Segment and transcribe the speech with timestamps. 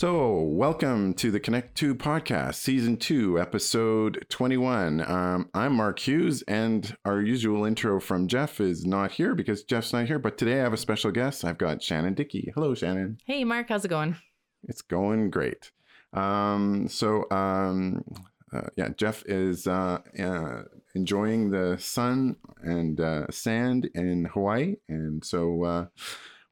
[0.00, 5.02] So, welcome to the Connect 2 podcast, season 2, episode 21.
[5.06, 9.92] Um, I'm Mark Hughes, and our usual intro from Jeff is not here because Jeff's
[9.92, 10.18] not here.
[10.18, 11.44] But today I have a special guest.
[11.44, 12.50] I've got Shannon Dickie.
[12.54, 13.18] Hello, Shannon.
[13.26, 14.16] Hey, Mark, how's it going?
[14.62, 15.70] It's going great.
[16.14, 18.02] Um, so, um,
[18.54, 20.62] uh, yeah, Jeff is uh, uh,
[20.94, 24.76] enjoying the sun and uh, sand in Hawaii.
[24.88, 25.86] And so uh,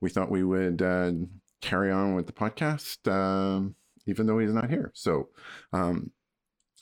[0.02, 1.12] we thought we would uh,
[1.60, 3.74] carry on with the podcast, um,
[4.06, 4.90] even though he's not here.
[4.94, 5.28] So,
[5.72, 6.12] um,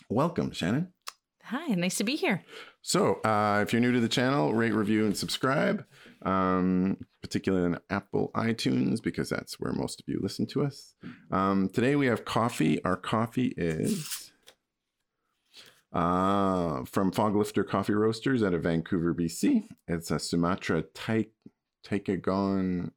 [0.09, 0.93] welcome, Shannon.
[1.45, 2.43] Hi, nice to be here.
[2.83, 5.84] So, uh, if you're new to the channel, rate, review, and subscribe,
[6.23, 10.95] um, particularly on Apple iTunes, because that's where most of you listen to us.
[11.31, 12.83] Um, today we have coffee.
[12.84, 14.33] Our coffee is
[15.93, 19.69] uh, from Foglifter Coffee Roasters out of Vancouver, BC.
[19.87, 21.27] It's a Sumatra Tai
[21.87, 22.91] Taikagon.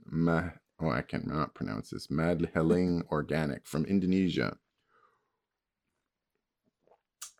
[0.81, 2.07] Oh, I cannot pronounce this.
[2.07, 4.57] Madheling Organic from Indonesia.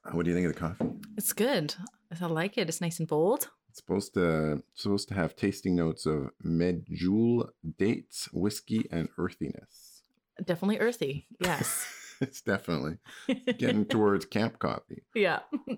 [0.06, 0.92] Uh, What do you think of the coffee?
[1.18, 1.76] It's good.
[2.20, 2.68] I like it.
[2.70, 3.50] It's nice and bold.
[3.70, 10.02] It's supposed to supposed to have tasting notes of medjool, dates, whiskey, and earthiness.
[10.44, 11.28] Definitely earthy.
[11.40, 11.86] Yes.
[12.22, 12.98] it's definitely
[13.58, 15.04] getting towards camp coffee.
[15.16, 15.40] yeah.
[15.54, 15.78] I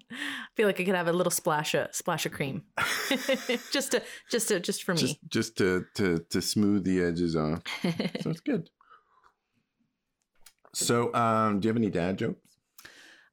[0.56, 2.64] feel like I could have a little splash of splash of cream.
[3.72, 5.02] just to just to just for me.
[5.02, 7.62] Just just to to to smooth the edges off.
[8.22, 8.70] So it's good.
[10.74, 12.40] So, um, do you have any dad jokes?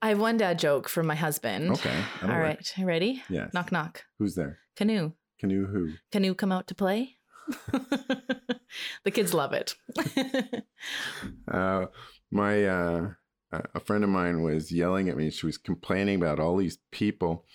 [0.02, 1.70] I have one dad joke from my husband.
[1.70, 1.96] Okay.
[2.22, 2.38] All work.
[2.38, 2.74] right.
[2.78, 3.22] Ready?
[3.28, 3.52] Yes.
[3.54, 4.04] Knock knock.
[4.18, 4.58] Who's there?
[4.76, 5.12] Canoe.
[5.38, 5.92] Canoe who?
[6.10, 7.16] Canoe come out to play?
[9.04, 9.74] the kids love it.
[11.50, 11.86] Uh,
[12.30, 13.08] my uh,
[13.52, 15.30] a friend of mine was yelling at me.
[15.30, 17.46] She was complaining about all these people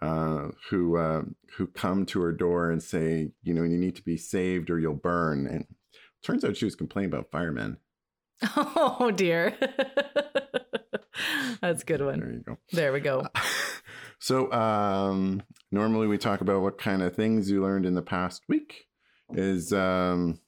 [0.00, 1.22] uh, who uh,
[1.56, 4.78] who come to her door and say, you know, you need to be saved or
[4.78, 5.46] you'll burn.
[5.46, 5.66] And
[6.22, 7.78] turns out she was complaining about firemen.
[8.56, 9.56] oh dear.
[11.60, 12.20] That's a good one.
[12.20, 12.58] There you go.
[12.72, 13.26] There we go.
[14.22, 15.42] So um,
[15.72, 18.84] normally we talk about what kind of things you learned in the past week.
[19.32, 20.40] Is um,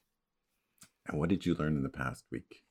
[1.08, 2.61] and what did you learn in the past week?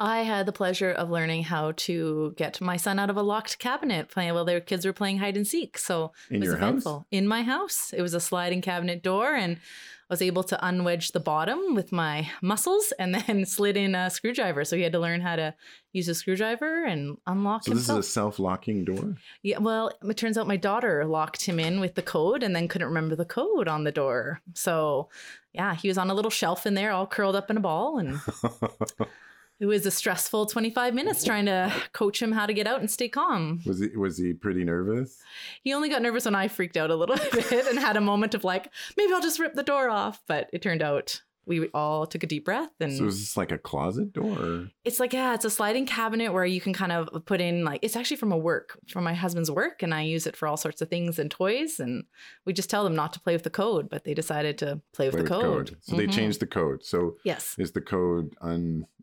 [0.00, 3.58] I had the pleasure of learning how to get my son out of a locked
[3.58, 5.76] cabinet while their kids were playing hide and seek.
[5.76, 6.68] So In it was your house?
[6.70, 7.06] eventful.
[7.10, 7.92] In my house.
[7.94, 9.58] It was a sliding cabinet door and
[10.08, 14.08] I was able to unwedge the bottom with my muscles and then slid in a
[14.08, 14.64] screwdriver.
[14.64, 15.54] So he had to learn how to
[15.92, 19.16] use a screwdriver and unlock So this is a self-locking door.
[19.42, 22.68] Yeah, well, it turns out my daughter locked him in with the code and then
[22.68, 24.40] couldn't remember the code on the door.
[24.54, 25.10] So,
[25.52, 27.98] yeah, he was on a little shelf in there, all curled up in a ball.
[27.98, 28.20] And
[29.60, 32.90] it was a stressful 25 minutes trying to coach him how to get out and
[32.90, 33.60] stay calm.
[33.66, 35.18] was he was he pretty nervous?
[35.62, 38.34] He only got nervous when I freaked out a little bit and had a moment
[38.34, 40.22] of like, maybe I'll just rip the door off.
[40.26, 43.50] But it turned out we all took a deep breath and So is this like
[43.50, 44.68] a closet door?
[44.84, 47.80] It's like, yeah, it's a sliding cabinet where you can kind of put in like
[47.82, 50.56] it's actually from a work, from my husband's work, and I use it for all
[50.56, 51.80] sorts of things and toys.
[51.80, 52.04] And
[52.46, 55.06] we just tell them not to play with the code, but they decided to play
[55.08, 55.76] with Play the with code.
[55.82, 56.12] So they Mhm.
[56.12, 56.84] changed the code.
[56.84, 57.56] So Yes.
[57.58, 58.34] is the code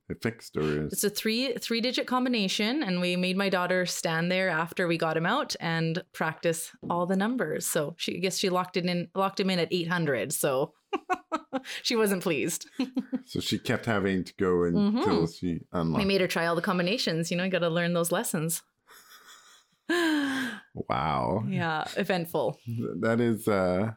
[0.09, 4.31] unfixed or is It's a three three digit combination, and we made my daughter stand
[4.31, 7.65] there after we got him out and practice all the numbers.
[7.65, 10.33] So she I guess she locked it in locked him in at eight hundred.
[10.33, 10.73] So
[11.83, 12.69] she wasn't pleased.
[13.25, 15.37] so she kept having to go until Mhm.
[15.39, 17.29] she unlocked We made her try all the combinations.
[17.31, 18.61] You know, you got to learn those lessons.
[20.73, 21.43] wow.
[21.47, 22.59] yeah, eventful.
[23.01, 23.91] That is uh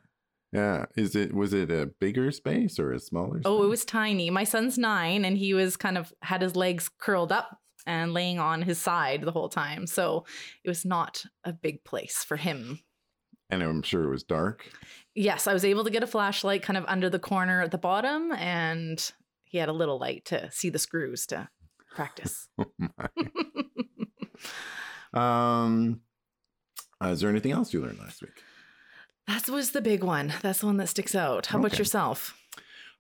[0.53, 0.87] yeah.
[0.97, 4.31] Is it was it a bigger space or a smaller Oh, it was tiny.
[4.31, 8.39] My son's nine, and he was kind of had his legs curled up and laying
[8.39, 9.87] on his side the whole time.
[9.87, 10.25] So
[10.65, 12.81] it was not a big place for him.
[13.49, 14.71] and I'm sure it was dark.
[15.15, 17.79] Yes, I was able to get a flashlight kind of under the corner at the
[17.79, 19.13] bottom, and
[19.45, 21.49] he had a little light to see the screws to
[21.95, 22.49] practice.
[25.13, 26.01] Um
[27.03, 28.43] uh, is there anything else you learned last week?
[29.27, 30.35] That was the big one.
[30.43, 31.47] That's the one that sticks out.
[31.47, 32.37] How about yourself?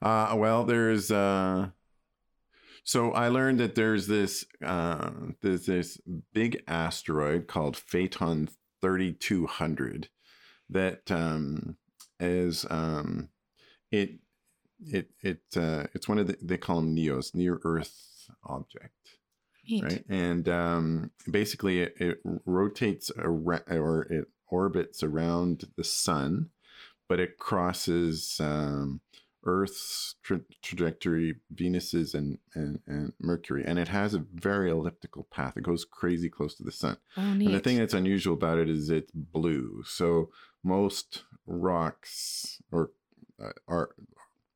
[0.01, 1.71] Uh, well, there's uh,
[2.85, 5.11] so I learned that there's this uh,
[5.43, 6.01] there's this
[6.33, 8.51] big asteroid called Phaethon
[8.81, 10.09] 3200
[10.71, 11.77] that um,
[12.19, 13.29] is um,
[13.91, 14.21] it
[14.81, 18.95] it it uh, it's one of the they call them NEOs, near Earth object
[19.69, 19.85] Neat.
[19.85, 20.05] right?
[20.09, 26.51] And um, basically, it, it rotates around or it orbits around the sun,
[27.09, 29.01] but it crosses um,
[29.45, 35.57] Earth's tra- trajectory, Venus's, and, and and Mercury, and it has a very elliptical path.
[35.57, 36.99] It goes crazy close to the sun.
[37.17, 37.47] Oh, neat.
[37.47, 39.83] And the thing that's unusual about it is it's blue.
[39.87, 40.31] So
[40.63, 42.91] most rocks or
[43.43, 43.91] uh, are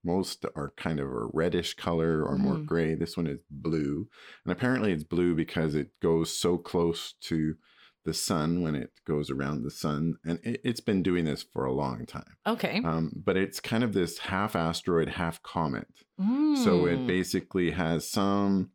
[0.04, 2.66] most are kind of a reddish color or more Mhm.
[2.66, 2.94] gray.
[2.94, 4.06] This one is blue.
[4.44, 7.56] And apparently it's blue because it goes so close to
[8.04, 10.16] the sun when it goes around the sun.
[10.24, 12.36] And it, it's been doing this for a long time.
[12.46, 12.82] Okay.
[12.84, 15.88] Um, but it's kind of this half asteroid, half comet.
[16.18, 17.06] So it Mm.
[17.06, 18.70] basically has some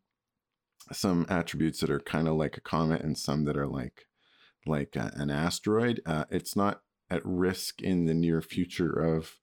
[0.92, 4.08] some attributes that are kind of like a comet and some that are like
[4.66, 6.02] like a, an asteroid.
[6.06, 9.36] Uh, it's not at risk in the near future of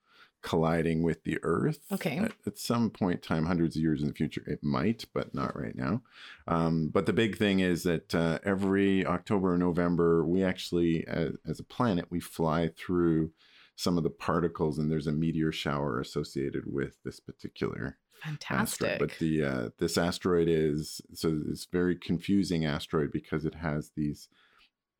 [0.43, 1.81] colliding with the Earth.
[1.91, 2.19] Okay.
[2.19, 5.35] At, at some point in time, hundreds of years in the future, it might, but
[5.35, 6.03] not right now.
[6.47, 11.33] Um, but the big thing is that uh, every October and November, we actually, as,
[11.47, 13.33] as a planet, we fly through
[13.77, 18.89] some of the particles, and there's a meteor shower associated with this particular Fantastic.
[18.89, 18.99] asteroid.
[18.99, 24.29] But the uh, this asteroid is so it's very confusing asteroid because it has these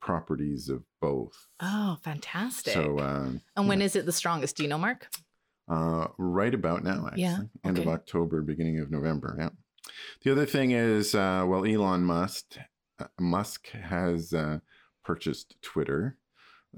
[0.01, 1.49] properties of both.
[1.61, 2.75] oh, fantastic.
[2.75, 4.57] So um, and when is it the strongest?
[4.57, 5.09] Do you know, Mark?
[5.69, 7.89] Uh, right about now, actually, Yeah, end of.
[7.89, 9.37] October, beginning of November.
[9.39, 9.49] Yeah.
[10.23, 12.57] The other thing is, uh, well, Elon Musk
[12.99, 14.59] uh, Musk has uh,
[15.05, 16.17] purchased Twitter.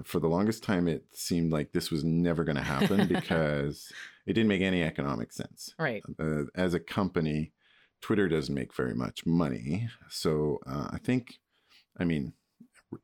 [0.04, 3.90] For the longest time, it seemed like this was never going to happen because
[4.26, 5.74] it didn't make any economic sense.
[5.78, 6.02] Right.
[6.20, 7.52] uh, as a company,
[8.00, 9.88] Twitter doesn't make very much money.
[10.08, 11.38] So uh, I think,
[11.98, 12.32] I mean,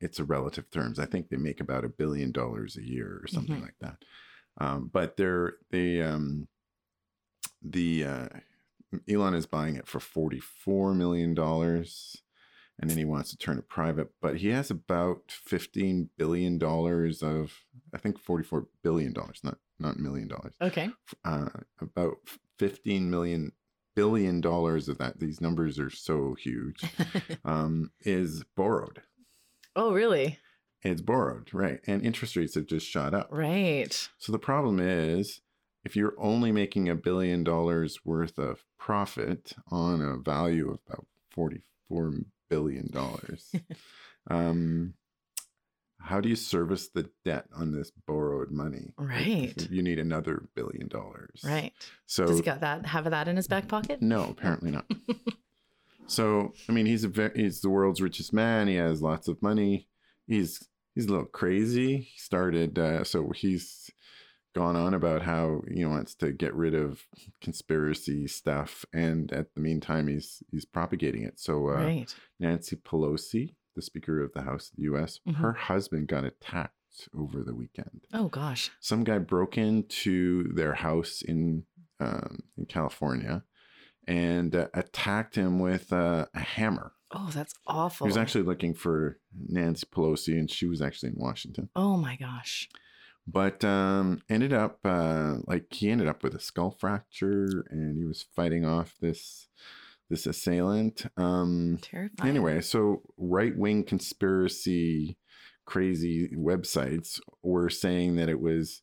[0.00, 0.98] it's a relative terms.
[0.98, 3.62] I think they make about a billion dollars a year or something Mhm.
[3.62, 3.98] like that.
[4.58, 6.48] Um, but they're they um,
[7.62, 8.28] the uh,
[9.08, 12.16] Elon is buying it for forty four million dollars.
[12.80, 17.22] And then he wants to turn it private, but he has about fifteen billion dollars
[17.22, 17.52] of,
[17.94, 20.90] I think forty-four billion dollars, not not million dollars Okay.
[21.24, 21.48] uh,
[21.80, 22.16] about
[22.58, 23.50] 15 million
[23.96, 26.80] billion dollars of that these numbers are so huge
[27.44, 29.02] um, is borrowed
[29.76, 30.38] oh, really?
[30.84, 34.08] It's borrowed right and interest rates have just shot up Right.
[34.18, 35.40] so the problem is
[35.84, 41.06] if you're only making a billion dollars worth of profit on a value of about
[41.32, 42.12] 44
[42.50, 43.52] billion dollars
[44.30, 44.94] um,
[46.00, 49.54] how do you service the debt on this borrowed money Right.
[49.70, 51.72] you need another billion dollars Right.
[52.06, 52.84] so Does he got that?
[52.86, 54.02] Have that in his back pocket?
[54.02, 54.84] No, apparently not.
[56.06, 58.68] so, I mean, he's a he's the world's richest man.
[58.68, 59.88] He has lots of money.
[60.26, 60.62] He's
[60.94, 61.96] he's a little crazy.
[61.98, 63.90] He started uh, so he's
[64.54, 67.02] gone on about how he wants to get rid of
[67.40, 71.38] conspiracy stuff, and at the meantime, he's he's propagating it.
[71.38, 72.14] So, uh, right.
[72.40, 75.36] Nancy Pelosi, the Speaker of the House of the U.S., Mhm.
[75.36, 76.72] her husband got attacked
[77.18, 78.70] over the weekend Oh gosh.
[78.78, 81.64] some guy broke into their house in
[82.00, 83.42] um, in California
[84.06, 86.92] and uh, attacked him with uh, a hammer.
[87.12, 88.06] Oh, that's awful.
[88.06, 89.18] He was actually looking for
[89.48, 91.68] Nancy Pelosi, and she was actually in Washington.
[91.76, 92.68] Oh my gosh.
[93.26, 98.04] But um, ended up uh, like he ended up with a skull fracture, and he
[98.04, 99.48] was fighting off this
[100.10, 101.06] this assailant.
[101.16, 102.28] Um, Terrifying.
[102.28, 105.16] Anyway, so right wing conspiracy
[105.66, 108.82] crazy websites were saying that it was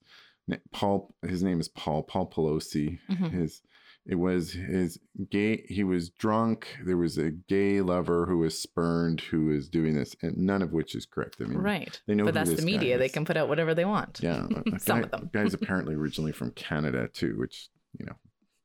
[0.71, 3.31] Paul his name is Paul Paul Pelosi Mhm.
[3.31, 3.61] his
[4.07, 4.97] it was his
[5.29, 9.93] gay he was drunk there was a gay lover who was spurned who was doing
[9.93, 12.01] this and none of which is correct I mean Right.
[12.07, 12.97] they know But that's the media.
[12.97, 14.19] They can put out whatever they want.
[14.23, 14.47] yeah
[14.79, 15.29] Some guy- of them.
[15.33, 17.69] guy's apparently originally from Canada too which
[17.99, 18.15] you know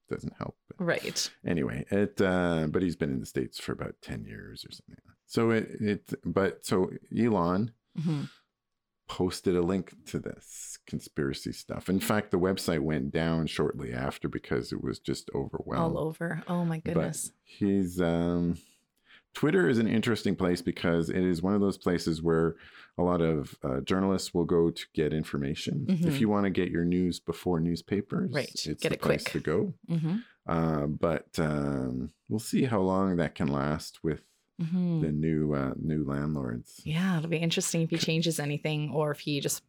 [0.08, 1.30] doesn't help but Right.
[1.44, 4.96] anyway it uh but he's been in the states for about 10 years or something
[5.26, 8.22] so it it but so elon hmm
[9.08, 14.28] posted a link to this conspiracy stuff in fact the website went down shortly after
[14.28, 16.42] because it was just overwhelmed All over.
[16.48, 17.26] Oh my goodness.
[17.28, 18.58] but he's um
[19.34, 22.56] twitter is an interesting place because it is one of those places where
[22.98, 26.20] a lot of uh, journalists will go to get information if Mhm.
[26.20, 28.48] you want to get your news before newspapers Right.
[28.48, 29.32] it's Get the it place quick.
[29.32, 30.16] to go hmm
[30.48, 34.22] uh, but um, we'll see how long that can last with
[34.60, 36.80] hmm the new uh, new landlords.
[36.84, 39.62] Yeah, it'll be interesting if he changes anything or if he just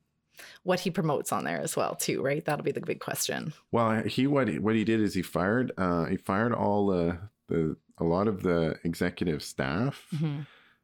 [0.63, 2.45] what he promotes on there as well, too, right?
[2.45, 3.53] That'll be the big question.
[3.71, 7.17] Well, he what he, what he did is he fired uh, he fired all the
[7.47, 10.41] the a lot of the executive staff hmm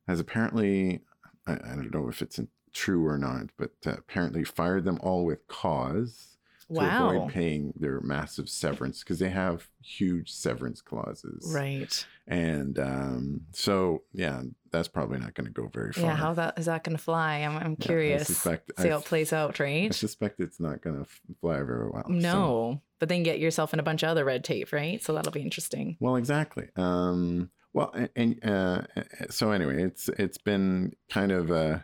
[0.07, 1.01] has apparently
[1.48, 2.39] I, I don't know if it's
[2.74, 6.32] true or not, but uh, apparently fired them all with cause
[6.67, 11.51] to avoid paying their massive severance because they have huge severance clauses.
[11.53, 12.05] Right.
[12.27, 14.41] And um, so yeah,
[14.72, 16.05] that's probably not going to go very far.
[16.05, 16.15] Yeah.
[16.15, 17.38] How that is that going to fly?
[17.39, 18.27] I'm, I'm Yeah, I curious.
[18.27, 19.88] suspect- See how I- it plays out, right?
[19.91, 21.10] I suspect it's not going to
[21.41, 22.05] fly very well.
[22.08, 25.03] so- No, but then get yourself in a bunch of other red tape, right?
[25.03, 25.98] So that'll be interesting.
[26.00, 26.70] well, exactly.
[26.77, 28.84] Um, well, a- and uh,
[29.29, 31.79] so anyway, it's it's been kind of uh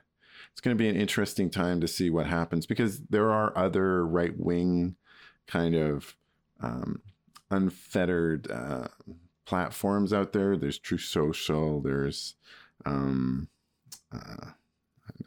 [0.51, 4.05] it's going to be an interesting time to see what happens because there are other
[4.05, 4.95] right wing
[5.47, 6.15] kind of
[6.61, 7.01] um,
[7.49, 8.87] unfettered uh,
[9.45, 10.57] platforms out there.
[10.57, 11.81] There's Truth Social.
[11.81, 12.35] There's
[12.85, 13.47] um,
[14.13, 14.51] uh,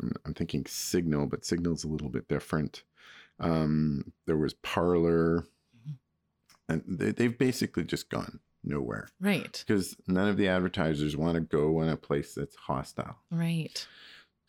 [0.00, 2.82] I'm, I'm thinking Signal, but Signal's a little bit different.
[3.40, 5.46] Um, there was Parler,
[6.68, 9.64] and they, they've basically just gone nowhere Right.
[9.66, 13.16] because none of the advertisers want to go in a place that's hostile.
[13.30, 13.86] Right.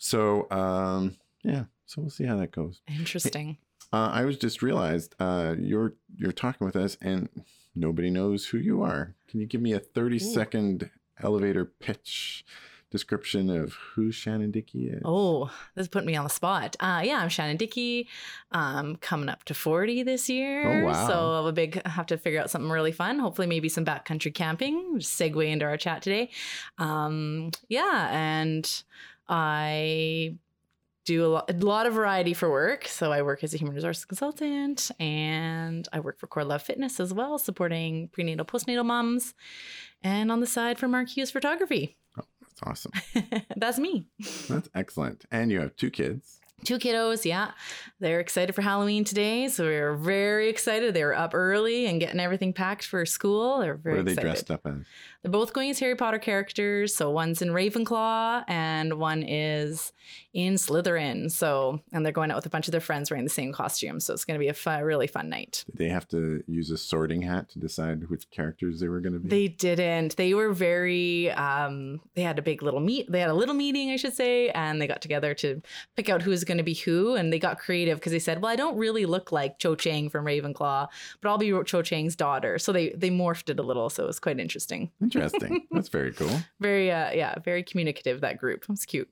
[0.04, 2.82] So um, yeah, so we'll see how that goes.
[2.90, 3.58] Interesting.
[3.94, 7.30] Uh, I was just realized uh, you're you're talking with us and
[7.74, 9.16] nobody knows who you are.
[9.30, 10.20] Can you give me a 30 Ooh.
[10.20, 10.90] second
[11.22, 12.44] elevator pitch
[12.92, 15.02] description of who Shannon Dickie is?
[15.06, 16.76] Oh, this put me on the spot.
[16.82, 18.10] Uh, yeah, I'm Shannon Dickie.
[18.52, 20.82] Um, coming up to 40 this year.
[20.82, 21.08] Oh, wow.
[21.08, 23.20] So I'll have a big have to figure out something really fun.
[23.20, 25.00] Hopefully, maybe some backcountry camping.
[25.00, 26.30] Just segue into our chat today.
[26.78, 28.84] Um, yeah, and
[29.28, 30.38] I
[31.06, 32.88] do a lot, a lot of variety for work.
[32.88, 37.00] So I work as a human resources consultant and I work for Core Love Fitness
[37.00, 39.34] as well, supporting prenatal, postnatal moms.
[40.02, 41.98] And on the side for Mark Hughes Photography.
[42.18, 42.92] Oh, That's awesome.
[43.58, 44.06] That's me.
[44.48, 45.26] That's excellent.
[45.32, 46.40] And you have two kids.
[46.64, 47.52] Two kiddos, yeah.
[48.00, 49.50] They're excited for Halloween today.
[49.50, 50.94] So we are very excited.
[50.94, 53.60] They were up early and getting everything packed for school.
[53.60, 54.28] They're very what are they excited.
[54.30, 54.86] dressed up as?
[55.24, 56.94] They're both going as Harry Potter characters.
[56.94, 59.94] So one's in Ravenclaw and one is
[60.34, 61.32] in Slytherin.
[61.32, 64.02] So, and they're going out with a bunch of their friends wearing the same costume.
[64.02, 65.64] So it's going to be a fun, really fun night.
[65.68, 69.14] Did they have to use a sorting hat to decide which characters they were going
[69.14, 69.30] to be?
[69.30, 70.18] They didn't.
[70.18, 71.32] They were very.
[71.32, 73.10] Um, they had a big little meet.
[73.10, 75.62] They had a little meeting, I should say, and they got together to
[75.96, 77.16] pick out who's going to be who.
[77.16, 80.10] And they got creative because they said, "Well, I don't really look like Cho Chang
[80.10, 80.88] from Ravenclaw,
[81.22, 83.90] but I'll be Cho Chang's daughter." So they they morphed it a little.
[83.90, 84.92] So it was quite interesting.
[85.02, 85.13] Interesting.
[85.72, 86.32] That's very cool.
[86.60, 88.22] Very, uh, yeah, very communicative.
[88.22, 88.64] That group.
[88.64, 89.10] It was cute.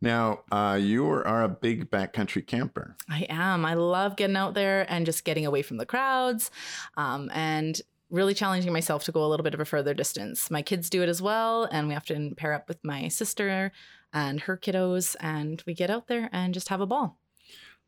[0.00, 2.96] Now, uh, you are a big backcountry camper.
[3.08, 3.64] I am.
[3.64, 6.50] I love getting out there and just getting away from the crowds
[6.96, 10.50] um, and really challenging myself to go a little bit of a further distance.
[10.50, 13.70] My kids do it as well, and we often pair up with my sister
[14.12, 17.16] and her kiddos, and we get out there and just have a ball.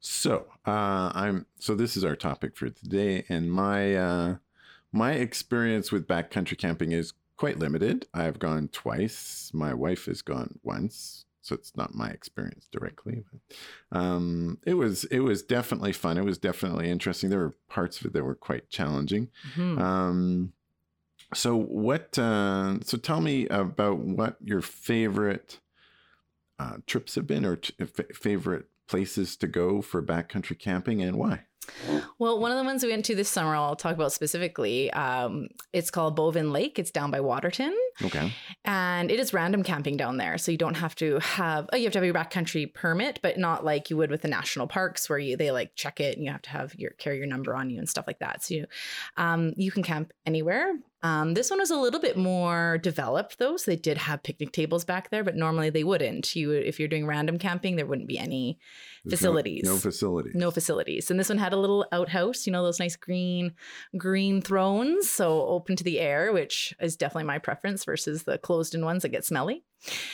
[0.00, 4.36] So, uh, I'm so this is our topic for today, and my uh,
[4.92, 8.06] my experience with backcountry camping is quite limited.
[8.14, 9.50] I've gone twice.
[9.54, 13.24] My wife has gone once, so it's not my experience directly.
[13.90, 16.18] But um, it was it was definitely fun.
[16.18, 17.30] It was definitely interesting.
[17.30, 19.30] There were parts of it that were quite challenging.
[19.54, 19.78] Mhm.
[19.80, 20.52] Um,
[21.34, 22.18] so what?
[22.18, 25.60] Uh, so tell me about what your favorite
[26.58, 31.16] uh, trips have been, or t- f- favorite places to go for backcountry camping, and
[31.16, 31.40] why.
[32.18, 34.90] Well, one of the ones we went to this summer, I'll talk about specifically.
[34.92, 36.78] Um, it's called Bovin Lake.
[36.78, 37.74] It's down by Waterton.
[38.02, 38.32] Okay.
[38.64, 41.84] and it is random camping down there so you don't have to have oh you
[41.84, 45.08] have to have your backcountry permit but not like you would with the national parks
[45.08, 47.54] where you they like check it and you have to have your carry your number
[47.54, 48.66] on you and stuff like that so you
[49.16, 53.56] um you can camp anywhere um, this one was a little bit more developed though
[53.56, 56.88] so they did have picnic tables back there but normally they wouldn't you if you're
[56.88, 58.58] doing random camping there wouldn't be any
[59.04, 59.64] There's no- Facilities.
[59.64, 60.34] No, facilities.
[60.34, 63.52] no facilities and this one had a little outhouse you know those nice green
[63.96, 68.74] green thrones so open to the air which is definitely my preference versus the closed
[68.74, 69.62] in ones that get smelly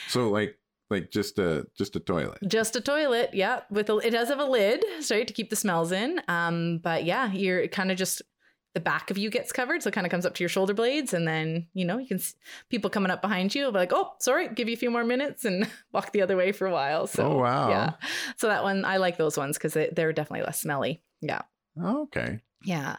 [0.08, 0.56] So like
[0.90, 2.38] like just a just a toilet.
[2.48, 5.54] just a toilet yeah with a, it does have a lid sorry to keep the
[5.54, 8.22] smells in um but yeah you're kind of just
[8.74, 10.74] the back of you gets covered so it kind of comes up to your shoulder
[10.74, 12.34] blades and then you know you can s-
[12.68, 15.68] people coming up behind you like oh sorry give you a few more minutes and
[15.92, 17.68] walk the other way for a while so oh wow.
[17.68, 17.92] yeah
[18.36, 21.42] so that one i like those ones because they, they're definitely less smelly yeah
[21.82, 22.40] Okay.
[22.64, 22.96] yeah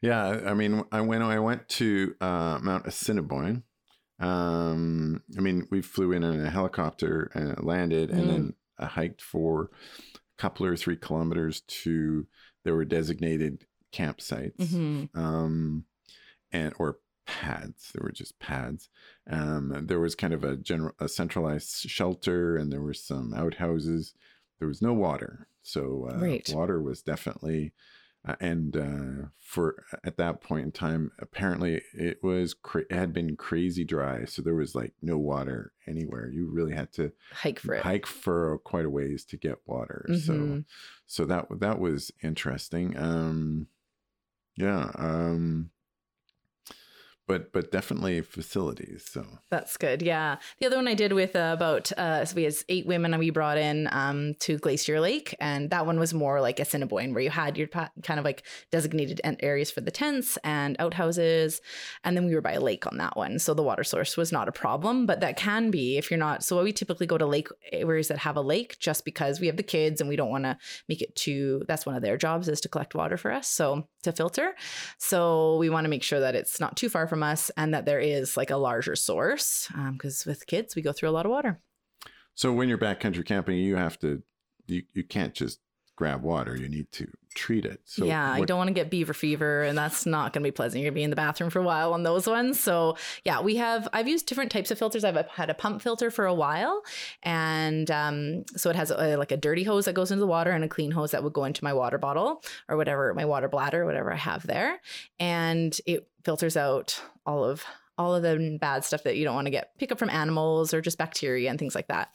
[0.00, 3.62] Yeah, I mean, I when I went to uh, Mount Assiniboine,
[4.18, 8.28] um, I mean, we flew in in a helicopter and landed, and Mm.
[8.28, 9.70] then I hiked for
[10.14, 12.26] a couple or three kilometers to
[12.64, 15.86] there were designated campsites, hmm um,
[16.52, 17.92] and or pads.
[17.92, 18.88] There were just pads.
[19.28, 24.14] Um, there was kind of a general a centralized shelter, and there were some outhouses.
[24.58, 26.46] There was no water, so uh, Right.
[26.46, 27.72] water was definitely
[28.24, 33.12] uh, and uh, for at that point in time, apparently it was cra- it had
[33.12, 36.30] been crazy dry, so there was like no water anywhere.
[36.30, 40.10] You really had to hike for it hike for quite a ways to get water.
[40.12, 40.64] So Mhm.
[41.06, 42.96] so that that was interesting.
[42.96, 43.68] Um,
[44.56, 44.90] yeah.
[44.96, 45.70] Um,
[47.26, 49.04] but but definitely facilities.
[49.10, 50.02] So That's good.
[50.02, 50.36] Yeah.
[50.60, 53.20] The other one I did with uh, about uh, so we had eight women and
[53.20, 57.22] we brought in um, to Glacier Lake, and that one was more like Assiniboine, where
[57.22, 61.60] you had your kind of like designated areas for the tents and outhouses,
[62.04, 64.32] and then we were by a lake on that one, so the water source was
[64.32, 65.06] not a problem.
[65.06, 66.42] But that can be if you're not.
[66.42, 69.56] So we typically go to lake areas that have a lake, just because we have
[69.56, 70.56] the kids and we don't want to
[70.88, 71.62] make it too.
[71.68, 74.54] That's one of their jobs is to collect water for us, so to filter.
[74.98, 77.84] So we want to make sure that it's not too far from us and that
[77.84, 81.26] there is like a larger source um, because with kids we go through a lot
[81.26, 81.60] of water.
[82.34, 84.22] so when you're backcountry camping, you have to
[84.66, 85.60] you you can't just
[86.02, 86.56] grab water.
[86.56, 87.80] You need to treat it.
[87.84, 90.50] So yeah, I don't want to get beaver fever, and that's not going to be
[90.50, 90.80] pleasant.
[90.80, 92.58] You're going to be in the bathroom for a while on those ones.
[92.58, 93.88] So yeah, we have.
[93.92, 95.04] I've used different types of filters.
[95.04, 96.82] I've had a pump filter for a while,
[97.22, 100.50] and um, so it has a, like a dirty hose that goes into the water
[100.50, 103.48] and a clean hose that would go into my water bottle or whatever my water
[103.48, 104.80] bladder, whatever I have there,
[105.20, 107.64] and it filters out all of
[107.98, 110.72] all of the bad stuff that you don't want to get pick up from animals
[110.72, 112.08] or just bacteria and things like that.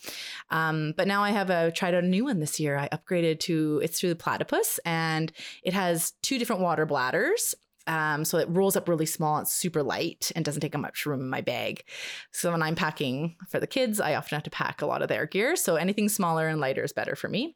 [0.49, 2.77] Um, but now I have a tried out a new one this year.
[2.77, 5.31] I upgraded to it's through the platypus and
[5.63, 7.55] it has two different water bladders.
[7.87, 9.39] Um, so it rolls up really small.
[9.39, 11.83] It's super light and doesn't take up much room in my bag.
[12.31, 15.07] So when I'm packing for the kids, I often have to pack a lot of
[15.07, 15.55] their gear.
[15.55, 17.55] So anything smaller and lighter is better for me.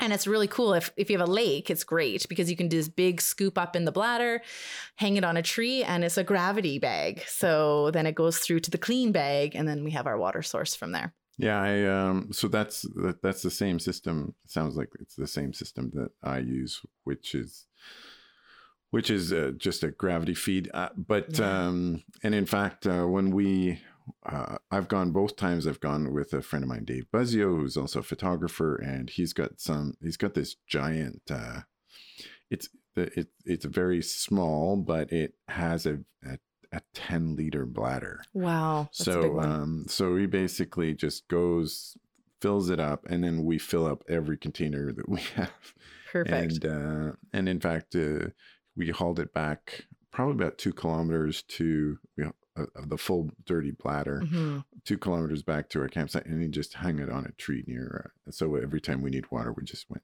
[0.00, 2.68] And it's really cool if, if you have a lake, it's great because you can
[2.68, 4.42] do this big scoop up in the bladder,
[4.96, 7.22] hang it on a tree, and it's a gravity bag.
[7.28, 10.42] So then it goes through to the clean bag, and then we have our water
[10.42, 11.14] source from there.
[11.38, 14.34] Yeah, I um so that's that, that's the same system.
[14.44, 17.66] It sounds like it's the same system that I use, which is
[18.90, 20.70] which is uh, just a gravity feed.
[20.72, 21.66] Uh, but Yeah.
[21.66, 23.80] um and in fact, uh, when we
[24.26, 25.66] uh, I've gone both times.
[25.66, 29.32] I've gone with a friend of mine, Dave Buzzio, who's also a photographer, and he's
[29.32, 29.94] got some.
[30.02, 31.22] He's got this giant.
[31.30, 31.60] Uh,
[32.50, 36.38] it's the it it's very small, but it has a a,
[36.72, 38.88] a ten liter bladder Wow.
[38.98, 41.96] That's a big so um so he basically just goes
[42.40, 45.50] fills it up and then we fill up every container that we have
[46.12, 46.64] Perfect.
[46.64, 48.26] and uh and in fact uh,
[48.76, 53.70] we hauled it back probably about two kilometers to you know, of the full dirty
[53.72, 54.64] bladder Mhm.
[54.84, 58.12] two kilometers back to our campsite and he just hung it on a tree near
[58.26, 60.02] uh, so every time we need water we just went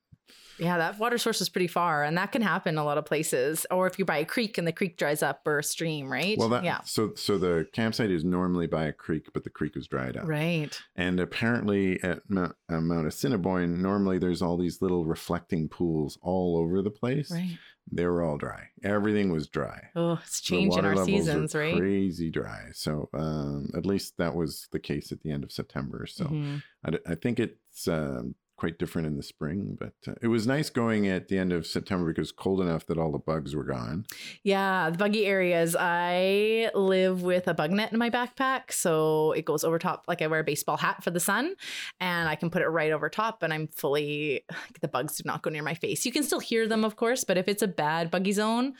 [0.58, 3.66] Yeah, that water source is pretty far, and that can happen a lot of places.
[3.70, 6.36] Or if you're by a creek and the creek dries up or a stream, right?
[6.38, 9.74] well that yeah, so so the campsite is normally by a creek but the creek
[9.74, 10.78] was dried up right.
[10.94, 16.56] And apparently at Mount, uh, Mount Assiniboine, normally there's all these little reflecting pools all
[16.58, 17.30] over the place.
[17.32, 17.58] Right.
[17.92, 18.68] They were all dry.
[18.84, 19.88] Everything was dry.
[19.96, 21.76] Oh, it's changing our seasons, right?
[21.76, 22.66] Crazy dry.
[22.72, 26.06] So um, at least that was the case at the end of September.
[26.06, 26.62] So Mhm.
[26.84, 30.68] I, I think it's um, quite different in the spring, but uh, it was nice
[30.68, 34.04] going at the end of September because cold enough that all the bugs were gone.
[34.42, 35.74] Yeah, the buggy areas.
[35.80, 40.04] I live with a bug net in my backpack, so it goes over top.
[40.06, 41.54] Like I wear a baseball hat for the sun,
[42.00, 44.44] and I can put it right over top, and I'm fully.
[44.80, 46.06] The bugs do not go near my face.
[46.06, 48.74] You can still hear them, of course, but if it's a bad buggy zone.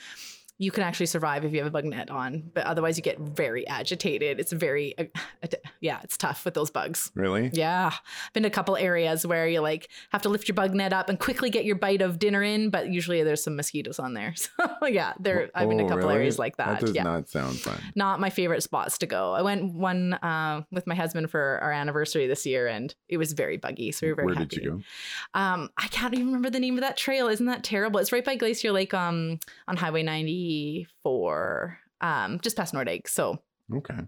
[0.61, 3.18] You can actually survive if you have a bug net on, but otherwise you get
[3.18, 4.38] very agitated.
[4.38, 5.05] It's very, uh,
[5.81, 7.11] yeah, it's tough with those bugs.
[7.14, 7.51] Really?
[7.55, 7.87] Yeah.
[7.94, 10.92] I've been to a couple areas where you like have to lift your bug net
[10.92, 14.12] up and quickly get your bite of dinner in, but usually there's some mosquitoes on
[14.14, 14.35] there.
[14.81, 16.16] So yeah, there I've been to a Oh, couple really?
[16.16, 16.66] areas like that.
[16.66, 17.03] That does yeah.
[17.05, 17.81] not sound fun.
[17.94, 19.33] Not my favorite spots to go.
[19.33, 23.33] I went one uh, with my husband for our anniversary this year, and it was
[23.33, 23.92] very buggy.
[23.92, 24.46] So we were very Where happy.
[24.57, 24.81] did you go?
[25.40, 27.29] Um, I can't even remember the name of that trail.
[27.29, 27.99] Isn't that terrible?
[28.01, 30.03] It's right by Glacier Lake um, on Highway
[30.50, 33.08] 94, um, just past Nordegg.
[33.08, 33.38] So
[33.72, 33.98] Okay.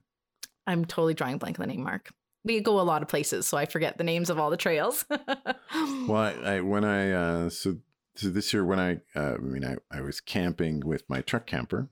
[0.67, 2.11] I'm totally drawing blank on the name, Mark.
[2.45, 5.05] We go a lot of places, so I forget the names of all the trails.
[6.07, 7.77] Well, I, I when I uh, so
[8.17, 11.47] so this year when I uh, I mean I, I was camping with my truck
[11.47, 11.89] camper,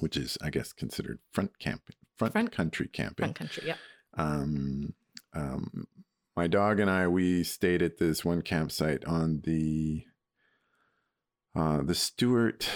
[0.00, 3.24] which is I guess considered front camping, front, Front- country camping.
[3.24, 3.76] Front country, yeah.
[4.16, 4.94] Um,
[5.34, 5.86] um,
[6.36, 10.04] my dog and I we stayed at this one campsite on the
[11.54, 12.68] uh, the Stewart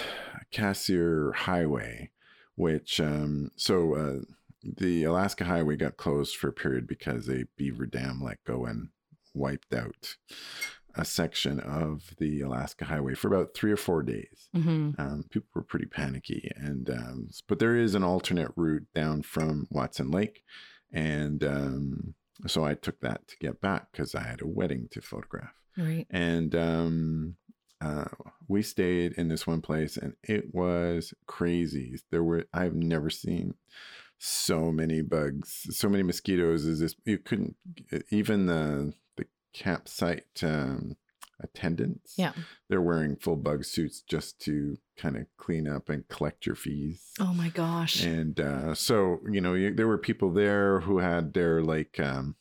[0.53, 2.11] Cassiar Highway,
[2.55, 4.21] which um, so uh,
[4.63, 8.89] the Alaska Highway got closed for a period because a beaver dam let go and
[9.35, 10.17] wiped out
[10.95, 14.49] a section of the Alaska Highway for about three or four days.
[14.53, 19.23] hmm Um, people were pretty panicky, and um, but there is an alternate route down
[19.23, 20.43] from Watson Lake,
[20.93, 22.15] and um,
[22.47, 26.07] so I took that to get back because I had a wedding to photograph, Right.
[26.11, 27.37] and um,
[27.81, 28.07] uh,
[28.49, 31.99] we stayed in this one place, and it was crazy.
[32.11, 33.55] There were I've never seen
[34.19, 36.65] so many bugs, so many mosquitoes.
[36.65, 37.57] Is this you couldn't
[38.11, 40.97] even the the campsite um,
[41.41, 42.15] attendants.
[42.17, 42.33] Yeah.
[42.69, 47.13] They're wearing full bug suits just to kind of clean up and collect your fees.
[47.21, 48.03] Oh my gosh.
[48.05, 52.37] And uh, so, you know, you, there were people there who had their like um,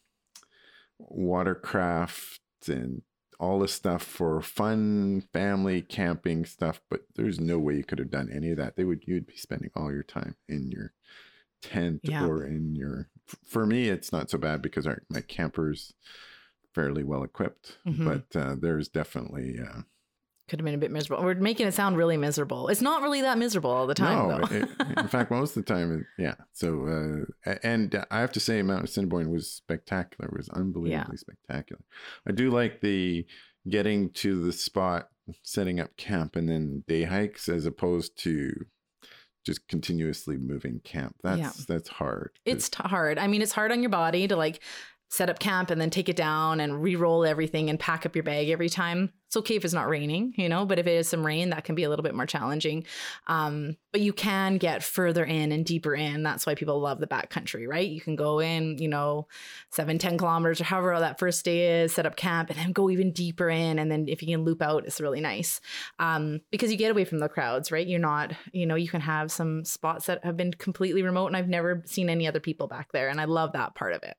[0.98, 3.02] watercraft and
[3.40, 8.10] all this stuff for fun family camping stuff, but there's no way you could have
[8.10, 8.76] done any of that.
[8.76, 10.94] They would you'd be spending all your time in your
[11.62, 12.26] tent Yeah.
[12.26, 13.10] or in your.
[13.46, 15.94] For me, it's not so bad because our my camper's
[16.74, 18.06] fairly well equipped, Mhm.
[18.06, 19.60] but uh, there's definitely.
[19.60, 19.82] Uh,
[20.50, 21.24] Could have been a bit miserable.
[21.26, 22.70] We're making it sound really miserable.
[22.70, 24.56] It's not really that miserable all the time, no, though.
[24.56, 26.36] it- in fact, most of the time, it- yeah.
[26.54, 30.30] So, uh, and I have to say, Mount Assiniboine was spectacular.
[30.30, 31.82] It was unbelievably spectacular.
[32.28, 33.26] I do like the
[33.70, 35.10] getting to the spot,
[35.44, 38.54] setting up camp, and then day hikes, as opposed to
[39.46, 41.16] just continuously moving camp.
[41.24, 41.52] That's Yeah.
[41.68, 42.32] that's hard.
[42.46, 43.18] it's t- hard.
[43.20, 44.62] I mean, it's hard on your body to like
[45.10, 48.24] set up camp and then take it down and re-roll everything and pack up your
[48.24, 49.12] bag every time.
[49.28, 51.66] It's okay if it's not raining, you know, but if it is some rain, that
[51.66, 52.86] can be a little bit more challenging.
[53.28, 56.24] Um, but you can get further in and deeper in.
[56.24, 57.88] That's why people love the backcountry, right?
[57.88, 59.28] You can go in, you know,
[59.70, 62.90] seven, 10 kilometers or however that first day is, set up camp and then go
[62.90, 63.80] even deeper in.
[63.80, 65.60] And then if you can loop out, it's really nice.
[66.00, 67.88] Um, because you get away from the crowds, right?
[67.88, 71.38] You're not, you know, you can have some spots that have been completely remote and
[71.38, 73.10] I've never seen any other people back there.
[73.10, 74.16] And I love that part of it.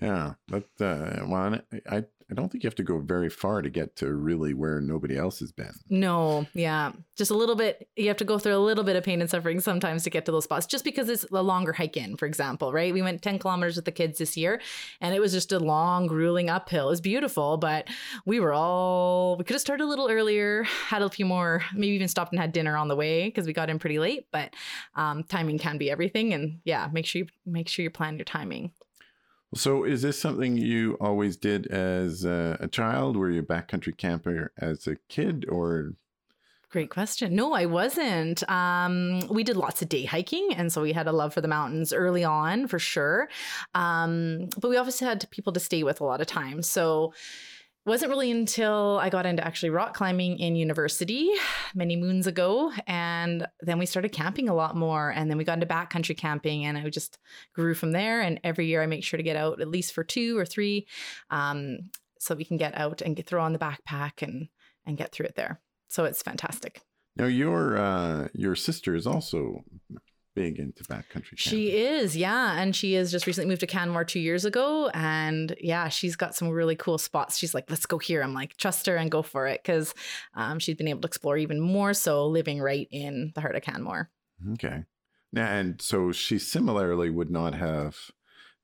[0.00, 0.34] Yeah.
[0.48, 3.96] But uh, well, I I don't think you have to go very far to get
[3.96, 5.72] to really where nobody else has been.
[5.88, 6.92] No, yeah.
[7.16, 9.28] Just a little bit, you have to go through a little bit of pain and
[9.28, 12.26] suffering sometimes to get to those spots, just because it's a longer hike in, for
[12.26, 12.94] example, right?
[12.94, 14.60] We went 10 kilometers with the kids this year
[15.00, 16.86] and it was just a long, grueling uphill.
[16.86, 17.88] It was beautiful, but
[18.24, 21.94] we were all, we could have started a little earlier, had a few more, maybe
[21.94, 24.54] even stopped and had dinner on the way because we got in pretty late, but
[24.94, 26.32] um, timing can be everything.
[26.32, 28.70] And yeah, make sure you make sure you plan your timing.
[29.54, 33.16] So, is this something you always did as a, a child?
[33.16, 35.94] Were you a backcountry camper as a kid, or
[36.70, 37.34] Great question.
[37.34, 38.48] No, I wasn't.
[38.48, 41.48] Um, we did lots of day hiking, and so we had a love for the
[41.48, 43.28] mountains early on, for sure.
[43.74, 46.68] Um, but we obviously had people to stay with a lot of times.
[46.68, 47.12] So
[47.90, 51.28] wasn't really until I got into actually rock climbing in university
[51.74, 55.54] many moons ago, and then we started camping a lot more, and then we got
[55.54, 57.18] into backcountry camping, and I just
[57.52, 58.20] grew from there.
[58.20, 60.86] And every year I make sure to get out at least for two or three,
[61.30, 64.46] um, so we can get out and get throw on the backpack and
[64.86, 65.60] and get through it there.
[65.88, 66.82] So it's fantastic.
[67.16, 69.64] now your uh, your sister is also
[70.34, 71.36] big into backcountry camping?
[71.36, 72.60] She is, yeah.
[72.60, 74.88] And she has just recently moved to Canmore two years ago.
[74.94, 77.38] And yeah, she's got some really cool spots.
[77.38, 78.22] She's like, let's go here.
[78.22, 79.62] I'm like, trust her and go for it.
[79.64, 79.94] Cause
[80.34, 83.62] um, she's been able to explore even more so living right in the heart of
[83.62, 84.10] Canmore.
[84.52, 84.84] Okay.
[85.32, 87.96] Now, and so she similarly would not have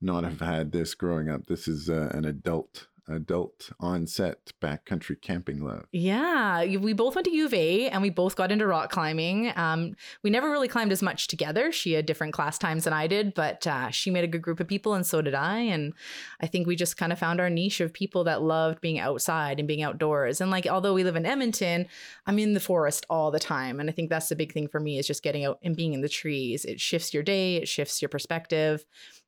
[0.01, 1.47] not have had this growing up.
[1.47, 5.87] This is uh, an adult adult onset backcountry camping love.
[5.93, 9.53] Yeah, we both went to U of A and we both got into rock climbing.
[9.57, 11.73] Um, we never really climbed as much together.
[11.73, 14.61] She had different class times than I did, but uh, she made a good group
[14.61, 15.59] of people and so did I.
[15.59, 15.95] And
[16.41, 19.59] I think we just kind of found our niche of people that loved being outside
[19.59, 20.41] and being outdoors.
[20.41, 21.87] And like, although we live in Edmonton,
[22.27, 23.81] I'm in the forest all the time.
[23.81, 25.93] And I think that's the big thing for me is just getting out and being
[25.93, 26.65] in the trees.
[26.65, 28.85] It shifts your day, it shifts your perspective.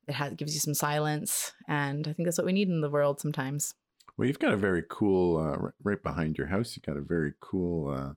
[0.09, 1.53] It has, gives you some silence.
[1.67, 3.73] And I think that's what we need in the world sometimes.
[4.17, 6.75] Well, you've got a very cool uh, right behind your house.
[6.75, 8.13] you've got a very cool uh,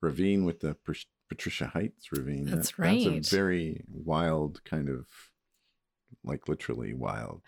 [0.00, 2.44] ravine with the Pat- Patricia Heights ravine.
[2.44, 3.06] That's That's right.
[3.06, 5.06] a very wild kind of,
[6.24, 7.42] like literally wild.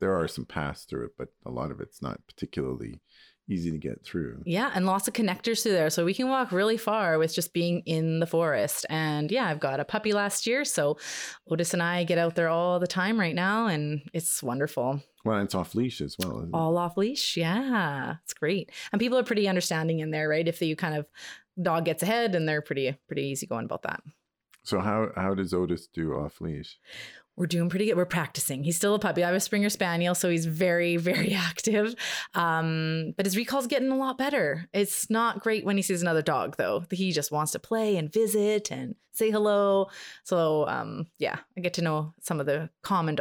[0.00, 3.00] There are some paths through it, but a lot of it's not particularly
[3.50, 4.42] easy to get through.
[4.46, 5.90] Yeah, and lots of connectors through there.
[5.90, 8.86] So we can walk really far with just being in the forest.
[8.88, 10.64] And yeah, I've got a puppy last year.
[10.64, 10.98] So
[11.50, 15.02] Otis and I get out there all the time right now, and it's wonderful.
[15.24, 16.38] Well, it's off leash as well.
[16.38, 16.54] Isn't it?
[16.54, 17.36] All off leash.
[17.36, 18.70] Yeah, it's great.
[18.92, 20.46] And people are pretty understanding in there, right?
[20.46, 21.06] If you kind of
[21.60, 24.02] dog gets ahead, and they're pretty pretty easy going about that.
[24.62, 26.78] So how how does Otis do off leash?
[27.40, 27.96] We're doing pretty good.
[27.96, 28.64] We're practicing.
[28.64, 29.24] He's still a puppy.
[29.24, 31.94] I have a Springer Spaniel, so he's very, very active.
[32.34, 34.68] Um, but his recall's getting a lot better.
[34.74, 36.84] It's not great when he sees another dog, though.
[36.90, 39.88] He just wants to play and visit and say hello.
[40.22, 43.16] So, um, yeah, I get to know some of the common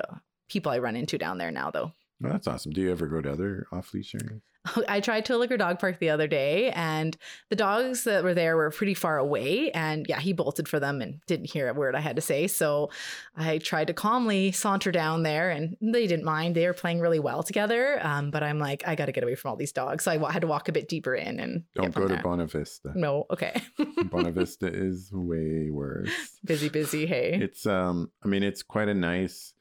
[0.50, 1.94] people I run into down there now, though.
[2.20, 2.74] Well, that's awesome.
[2.74, 4.42] Do you ever go to other off leash areas?
[4.88, 7.16] I tried to a liquor dog park the other day, and
[7.50, 9.72] the dogs that were there were pretty far away.
[9.72, 12.48] And yeah, he bolted for them and didn't hear a word I had to say.
[12.48, 12.90] So
[13.36, 16.56] I tried to calmly saunter down there, and they didn't mind.
[16.56, 18.00] They were playing really well together.
[18.06, 20.04] Um, but I'm like, I got to get away from all these dogs.
[20.04, 22.24] So I had to walk a bit deeper in and Don't go to there.
[22.24, 22.96] Bonavista.
[22.96, 23.62] No, okay.
[23.80, 26.10] Bonavista is way worse.
[26.44, 27.06] busy, busy.
[27.06, 27.38] Hey.
[27.42, 29.54] It's um I mean it's quite a nice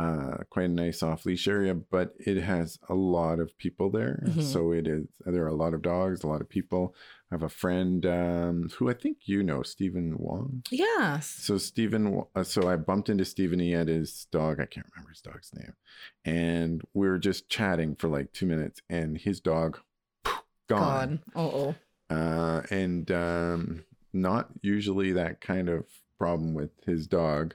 [0.00, 4.22] uh, quite a nice off leash area, but it has a lot of people there.
[4.26, 4.42] Mhm.
[4.42, 6.94] So it is there are a lot of dogs, a lot of people.
[7.30, 10.62] I have a friend um, who I think you know, Stephen Wong.
[10.70, 11.28] Yes.
[11.28, 13.60] So Stephen, uh, so I bumped into Stephen.
[13.60, 14.58] He had his dog.
[14.60, 15.74] I can't remember his dog's name,
[16.24, 19.80] and we were just chatting for like two minutes, and his dog
[20.68, 21.20] gone.
[21.34, 21.74] Oh,
[22.10, 22.14] oh.
[22.14, 25.84] Uh, and um, not usually that kind of
[26.18, 27.54] problem with his dog.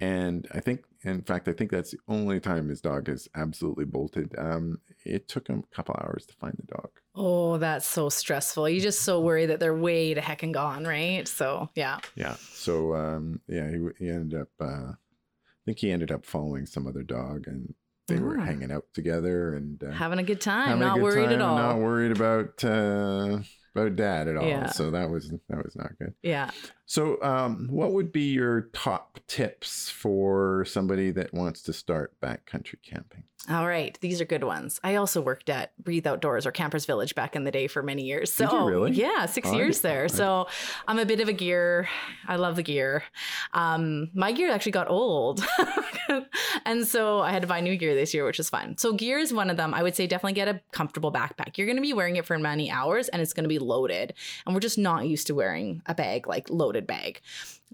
[0.00, 3.84] And I think, in fact, I think that's the only time his dog has absolutely
[3.84, 4.34] bolted.
[4.38, 6.90] Um, it took him a couple hours to find the dog.
[7.14, 8.68] Oh, that's so stressful.
[8.68, 11.26] You just so worried that they're way to heck and gone, right?
[11.26, 11.98] So yeah.
[12.14, 12.36] Yeah.
[12.52, 14.48] So um, yeah, he, he ended up.
[14.60, 17.74] Uh, I think he ended up following some other dog, and
[18.08, 18.44] they were Ah.
[18.44, 21.56] hanging out together and uh, Having a good time, not good worried time at all.
[21.56, 23.38] Not worried about uh,
[23.74, 24.46] about dad at all.
[24.46, 24.66] Yeah.
[24.66, 26.14] So that was that was not good.
[26.22, 26.50] yeah.
[26.92, 32.82] So, um, what would be your top tips for somebody that wants to start backcountry
[32.82, 33.22] camping?
[33.50, 34.78] All right, these are good ones.
[34.84, 38.04] I also worked at Breathe Outdoors or Campers Village back in the day for many
[38.04, 38.32] years.
[38.32, 38.90] So Did you really?
[38.92, 40.08] yeah, six Oh, years there.
[40.08, 40.46] So
[40.86, 41.88] I'm a bit of a gear.
[42.28, 43.02] I love the gear.
[43.52, 45.44] Um, my gear actually got old,
[46.64, 48.76] and so I had to buy new gear this year, which is fun.
[48.78, 49.74] So gear is one of them.
[49.74, 51.58] I would say definitely get a comfortable backpack.
[51.58, 54.14] You're going to be wearing it for many hours, and it's going to be loaded.
[54.46, 57.20] And we're just not used to wearing a bag like loaded bag.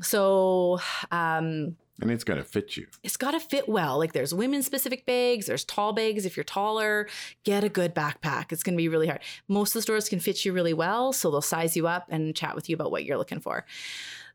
[0.00, 0.78] So
[1.10, 2.86] um, And it's got to fit you.
[3.02, 3.98] it's got to fit well.
[3.98, 6.24] Like there's women specific bags, there's tall bags.
[6.24, 7.08] If you're taller,
[7.44, 8.52] get a good backpack.
[8.52, 9.20] It's going to be really hard.
[9.48, 12.34] Most of the stores can fit you really well, so they'll size you up and
[12.36, 13.66] chat with you about what you're looking for.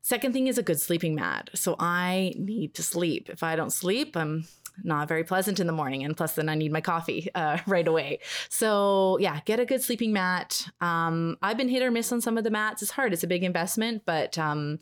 [0.02, 1.50] Second thing is a good sleeping mat.
[1.54, 3.30] So I need to sleep.
[3.30, 4.44] If I don't sleep, I'm
[4.84, 6.04] not very pleasant in the morning.
[6.04, 8.20] And plus, then I need my coffee uh, right away.
[8.50, 10.68] So, yeah, get a good sleeping mat.
[10.82, 12.82] Um, I've been hit or miss on some of the mats.
[12.82, 14.80] It's hard, it's a big investment, but um,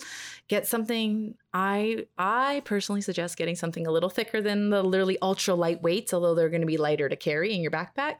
[0.47, 1.36] get something.
[1.54, 6.34] I I personally suggest getting something a little thicker than the literally ultra lightweights, although
[6.34, 8.17] they're going to be lighter to carry in your backpack.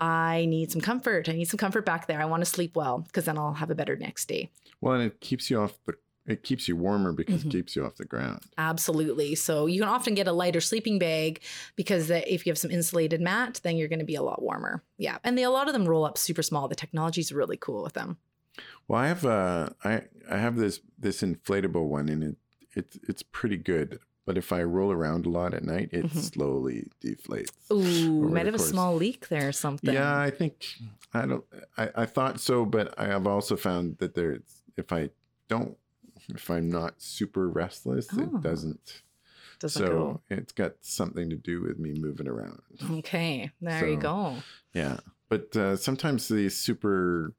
[0.00, 1.28] I need some comfort.
[1.28, 2.20] I need some comfort back there.
[2.20, 4.50] I want to sleep well because then I'll have a better next day.
[4.80, 5.94] Well, and it keeps you off the.
[6.28, 7.46] It keeps you warmer because Mhm.
[7.46, 8.42] it keeps you off the ground.
[8.58, 9.34] Absolutely.
[9.34, 11.40] So you can often get a lighter sleeping bag
[11.74, 14.42] because that if you have some insulated mat, then you're going to be a lot
[14.42, 14.82] warmer.
[14.98, 16.68] Yeah, and they, a lot of them roll up super small.
[16.68, 18.18] The technology's really cool with them.
[18.86, 22.36] Well, I have uh, I I have this this inflatable one, and it
[22.74, 23.98] it's it's pretty good.
[24.26, 26.34] But if I roll around a lot at night, it Mhm.
[26.34, 27.48] slowly deflates.
[27.72, 29.94] Ooh, might have a small leak there or something.
[29.94, 30.66] Yeah, I think
[31.14, 31.44] I don't.
[31.78, 34.42] I, I thought so, but I have also found that there's
[34.76, 35.08] if I
[35.48, 35.78] don't,
[36.28, 38.22] if I'm not super restless, Oh.
[38.22, 39.02] it doesn't.
[39.60, 40.20] Doesn't so go.
[40.30, 42.60] it's got something to do with me moving around.
[42.90, 44.36] Okay, there you go.
[44.72, 47.34] Yeah, but uh, sometimes these super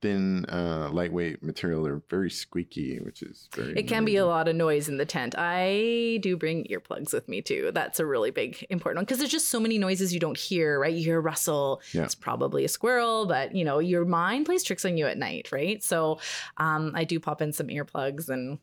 [0.00, 3.78] thin, uh, lightweight material They're very squeaky, which is very.
[3.78, 5.34] It can be a lot of noise in the tent.
[5.36, 7.70] I do bring earplugs with me too.
[7.72, 10.78] That's a really big important one because there's just so many noises you don't hear,
[10.78, 10.92] right?
[10.92, 11.80] You hear a rustle.
[11.92, 12.04] Yeah.
[12.04, 15.52] It's probably a squirrel, but you know, your mind plays tricks on you at night,
[15.52, 15.82] right?
[15.82, 16.20] So
[16.56, 18.58] um, I do pop in some earplugs and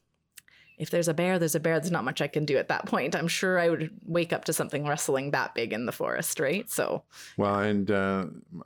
[0.78, 1.80] if there's a bear, there's a bear.
[1.80, 3.16] There's not much I can do at that point.
[3.16, 6.70] I'm sure I would wake up to something rustling that big in the forest, right?
[6.70, 7.04] So
[7.38, 8.26] Well, and uh,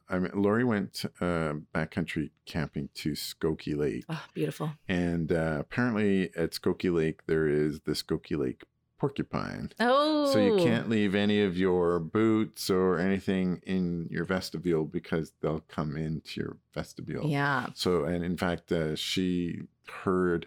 [0.09, 4.71] I mean, Lori went uh, backcountry camping to Skoki Lake, oh, beautiful.
[4.87, 8.63] and uh, apparently at Skoki Lake there is the Skoki Lake
[9.01, 9.71] porcupine.
[9.79, 15.33] Oh, So you can't leave any of your boots or anything in your vestibule because
[15.41, 17.27] they'll come into your vestibule.
[17.27, 17.67] Yeah.
[17.73, 19.61] So, and in fact, uh, she
[20.03, 20.45] heard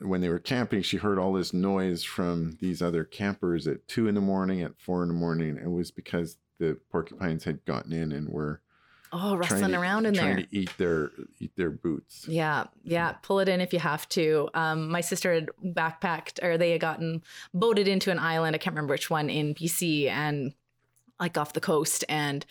[0.00, 4.06] when they were camping, she heard all this noise from these other campers at two
[4.08, 5.56] in the morning, at four in the morning.
[5.56, 8.60] It was because the porcupines had gotten in and were
[9.12, 10.44] Oh, trying rustling to, around in trying there.
[10.46, 12.26] to eat their eat their boots.
[12.28, 13.12] Yeah, yeah.
[13.22, 14.48] Pull it in if you have to.
[14.54, 17.22] Um, my sister had backpacked, or they had gotten
[17.52, 18.54] boated into an island.
[18.54, 20.54] I can't remember which one in BC, and
[21.18, 22.46] like off the coast, and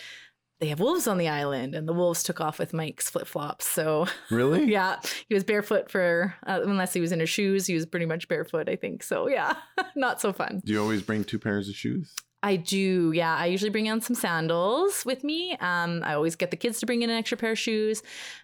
[0.60, 3.66] they have wolves on the island, and the wolves took off with Mike's flip flops.
[3.66, 4.66] So Really?
[4.72, 8.06] yeah, he was barefoot for uh, unless he was in his shoes, he was pretty
[8.06, 8.68] much barefoot.
[8.70, 9.28] I think so.
[9.28, 9.56] Yeah,
[9.96, 10.62] not so fun.
[10.66, 12.14] Do you always bring two pairs of shoes?
[12.42, 13.12] I do.
[13.14, 13.36] Yeah.
[13.36, 15.58] I usually bring on some sandals with me.
[15.60, 18.02] Um, I always get the kids to bring in an extra pair of shoes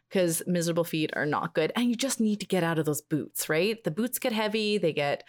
[0.09, 1.71] because miserable feet are not good.
[1.77, 3.81] And you just need to get out of those boots, right?
[3.85, 5.23] The boots get heavy, they get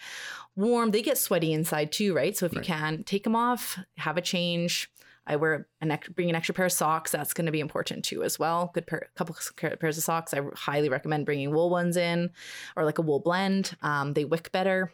[0.57, 2.35] warm, they get sweaty inside too, right?
[2.35, 4.91] So if you can, take them off, have a change.
[5.27, 7.11] I wear an extra, bring an extra pair of socks.
[7.11, 8.71] That's going to be important too, as well.
[8.73, 10.33] Good pair, couple of pairs of socks.
[10.33, 12.31] I highly recommend bringing wool ones in,
[12.75, 13.75] or like a wool blend.
[13.81, 14.91] Um, they wick better.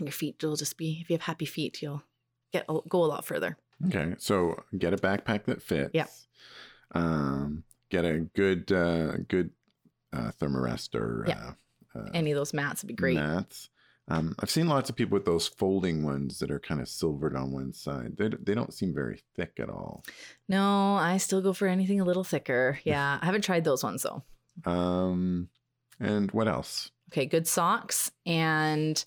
[0.00, 0.98] Your feet will just be.
[1.00, 2.02] If you have happy feet, you'll
[2.52, 3.56] get go a lot further.
[3.86, 5.90] Okay, so get a backpack that fits.
[5.94, 6.06] Yeah.
[6.92, 9.50] Um, get a good uh, good
[10.12, 11.52] uh, thermarest or Yeah.
[11.94, 13.16] uh, uh, Any of those mats would be great.
[13.16, 13.70] mats.
[14.10, 17.36] Um, I've seen lots of people with those folding ones that are kind of silvered
[17.36, 18.16] on one side.
[18.16, 20.04] They, they don't seem very thick at all.
[20.48, 22.78] No, I still go for anything a little thicker.
[22.84, 24.22] Yeah, I haven't tried those ones though.
[24.70, 25.48] Um,
[26.00, 26.90] and what else?
[27.12, 29.04] Okay, good socks and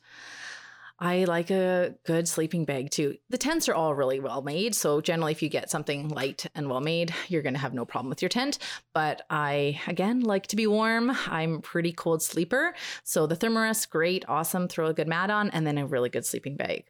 [1.03, 3.17] I like a good sleeping bag too.
[3.29, 4.73] The tents are all really well made.
[4.73, 7.83] So, generally, if you get something light and well made, you're going to have no
[7.83, 8.57] problem with your tent.
[8.93, 11.11] But I, again, like to be warm.
[11.27, 12.73] I'm pretty cold sleeper.
[13.03, 14.69] So, the Thermarest, great, awesome.
[14.69, 16.85] Throw a good mat on and then a really good sleeping bag.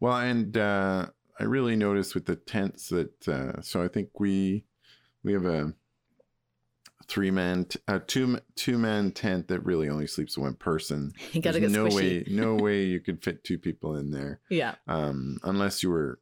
[0.00, 4.64] Well, and uh, I really noticed with the tents that, uh, so I think we,
[5.22, 5.74] we have a,
[7.08, 11.12] three man, t- a two two man tent that really only sleeps one person.
[11.32, 12.26] You gotta There's get no squishy.
[12.26, 14.74] way, no way you could fit two people in there, Yeah.
[14.88, 16.18] um, unless you were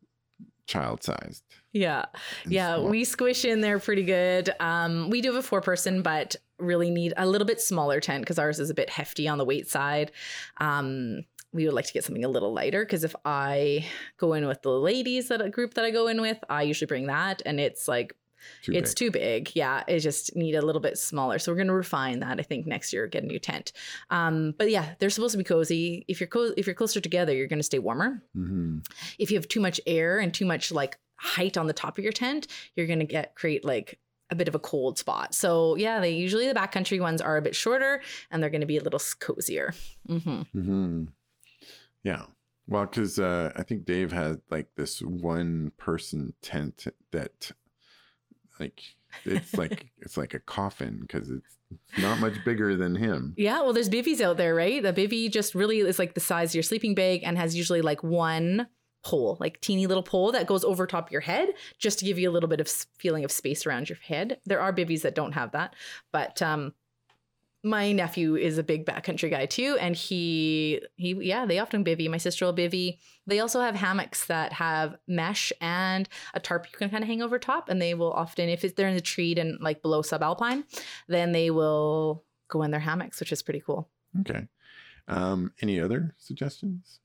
[0.66, 1.42] child sized.
[1.73, 2.05] Yeah.
[2.47, 2.79] Yeah.
[2.81, 4.51] We squish in there pretty good.
[4.61, 8.23] Um, we do have a four person, but really need a little bit smaller tent
[8.23, 10.12] because ours is a bit hefty on the weight side.
[10.59, 13.85] Um, we would like to get something a little lighter because if I
[14.18, 16.87] go in with the ladies that a group that I go in with, I usually
[16.87, 18.14] bring that and it's like
[18.62, 18.96] Too it's big.
[18.96, 19.50] too big.
[19.55, 21.38] Yeah, it just need a little bit smaller.
[21.38, 22.38] So we're going to refine that.
[22.38, 23.72] I think next year get a new tent.
[24.11, 26.05] Um, but yeah, they're supposed to be cozy.
[26.09, 28.22] If you're co- if you're closer together, you're going to stay warmer.
[28.35, 28.78] hmm
[29.18, 32.05] If you have too much air and too much like height on the top of
[32.05, 33.98] your tent, you're going to get create like
[34.31, 35.35] a bit of a cold spot.
[35.35, 38.00] So yeah, they usually the backcountry ones are a bit shorter
[38.31, 39.74] and they're going to be a little cozier.
[40.07, 41.05] hmm hmm
[42.02, 42.24] Yeah.
[42.66, 47.50] Well, because uh, I think Dave had like this one person tent that,
[48.60, 48.82] like,
[49.24, 51.58] it's like it's like a coffin because it's
[51.98, 53.34] not much bigger than him.
[53.36, 54.82] Yeah, well, there's bivvies out there, right?
[54.82, 57.82] The bivvy just really is like the size of your sleeping bag and has usually
[57.82, 58.68] like one
[59.04, 62.18] pole, like teeny little pole that goes over top of your head, just to give
[62.18, 64.38] you a little bit of feeling of space around your head.
[64.46, 65.74] There are bivvies that don't have that,
[66.12, 66.72] but um,
[67.64, 72.09] my nephew is a big backcountry guy too, and he he yeah, they often bivvy.
[72.11, 72.98] My sister will bivvy.
[73.27, 77.22] They also have hammocks that have mesh and a tarp you can kind of hang
[77.22, 80.64] over top, and they will often, if they're in the tree and like below subalpine,
[81.09, 83.88] then they will go in their hammocks, which is pretty cool.
[84.20, 84.48] Okay.
[85.09, 87.01] Um, any other suggestions?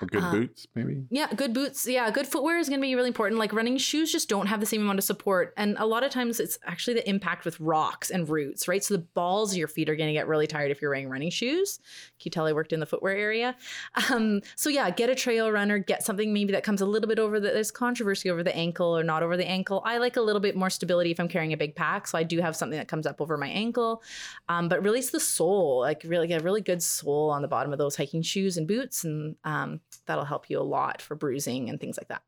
[0.00, 1.04] Or good Uh, boots, maybe?
[1.10, 1.86] Yeah, good boots.
[1.86, 3.38] Yeah, good footwear is going to be really important.
[3.38, 5.52] Like running shoes just don't have the same amount of support.
[5.56, 8.82] And a lot of times it's actually the impact with rocks and roots, right?
[8.82, 11.08] So the balls of your feet are going to get really tired if you're wearing
[11.08, 11.78] running shoes.
[12.18, 13.56] Can you tell I worked in the footwear area?
[14.10, 17.18] Um, so yeah, get a trail runner, get something maybe that comes a little bit
[17.18, 19.82] over the, there's controversy over the ankle or not over the ankle.
[19.84, 22.06] I like a little bit more stability if I'm carrying a big pack.
[22.06, 24.02] So I do have something that comes up over my ankle.
[24.48, 27.48] Um, but really it's the sole, like really get a really good sole on the
[27.48, 29.04] bottom of those hiking shoes and boots.
[29.04, 29.59] And um,
[30.06, 32.22] that'll help you a lot for bruising and things like that.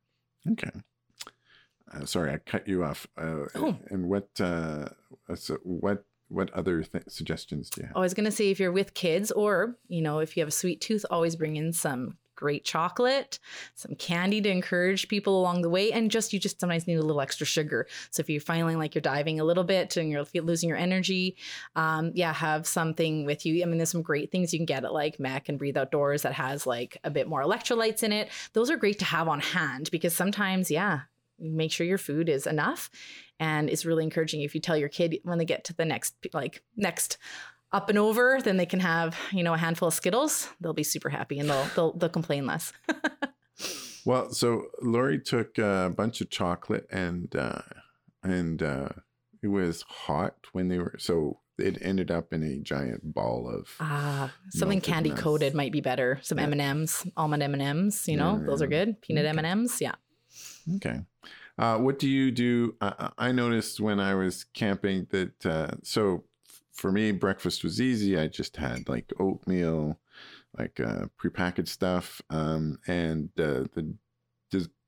[0.52, 0.70] Okay.
[1.92, 3.06] Uh, sorry, I cut you off.
[3.16, 3.76] Uh, Oh.
[3.90, 4.28] And what?
[4.40, 4.88] Uh,
[5.34, 6.04] so what?
[6.28, 7.96] What other th- suggestions do you have?
[7.96, 10.48] I was going to say if you're with kids or, you know, if you have
[10.48, 13.38] a sweet tooth, always bring in some great chocolate,
[13.74, 15.92] some candy to encourage people along the way.
[15.92, 17.86] And just, you just sometimes need a little extra sugar.
[18.10, 21.36] So if you're feeling like you're diving a little bit and you're losing your energy,
[21.76, 23.62] um, yeah, have something with you.
[23.62, 26.22] I mean, there's some great things you can get at like Mac and Breathe Outdoors
[26.22, 28.28] that has like a bit more electrolytes in it.
[28.52, 31.02] Those are great to have on hand because sometimes, yeah,
[31.38, 32.90] make sure your food is enough
[33.40, 36.14] and it's really encouraging if you tell your kid when they get to the next
[36.32, 37.18] like next
[37.72, 40.82] up and over then they can have you know a handful of skittles they'll be
[40.82, 42.72] super happy and they'll they'll, they'll complain less
[44.04, 47.62] Well, so Lori took a bunch of chocolate and uh,
[48.24, 48.88] and uh,
[49.42, 53.68] it was hot when they were so it ended up in a giant ball of
[53.78, 55.22] ah something candy nuts.
[55.22, 56.44] coated might be better some Yeah.
[56.50, 59.38] m&ms almond m&ms you know those are good peanut Okay.
[59.38, 59.94] m&ms yeah
[60.76, 61.00] Okay.
[61.58, 62.74] Uh, what do you do?
[62.80, 66.24] I noticed when I was camping that, uh, so
[66.72, 68.18] for me, breakfast was easy.
[68.18, 69.98] I just had like oatmeal,
[70.58, 72.20] like uh, prepackaged stuff.
[72.30, 73.94] Um, and uh, the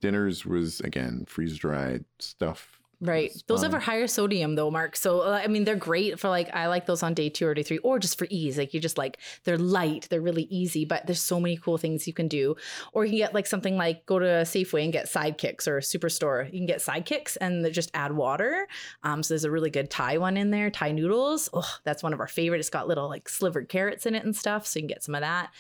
[0.01, 2.81] dinners was, again, freeze dried stuff.
[3.01, 3.31] Right.
[3.31, 4.97] It's Those have a higher sodium though, Mark.
[4.97, 7.55] So uh, I mean, they're great for like I like those on day two or
[7.55, 8.57] day three, or just for ease.
[8.59, 12.07] Like you just like they're light, they're really easy, but there's so many cool things
[12.07, 12.57] you can do.
[12.93, 15.79] Or you can get like something like go to a Safeway and get sidekicks or
[15.79, 16.47] a superstore.
[16.47, 18.67] You can get sidekicks and just add water.
[19.03, 21.49] Um, so there's a really good Thai one in there, Thai noodles.
[21.53, 22.61] Oh, that's one of our favorite.
[22.61, 25.15] It's got little like slivered carrots in it and stuff, so you can get some
[25.15, 25.51] of that.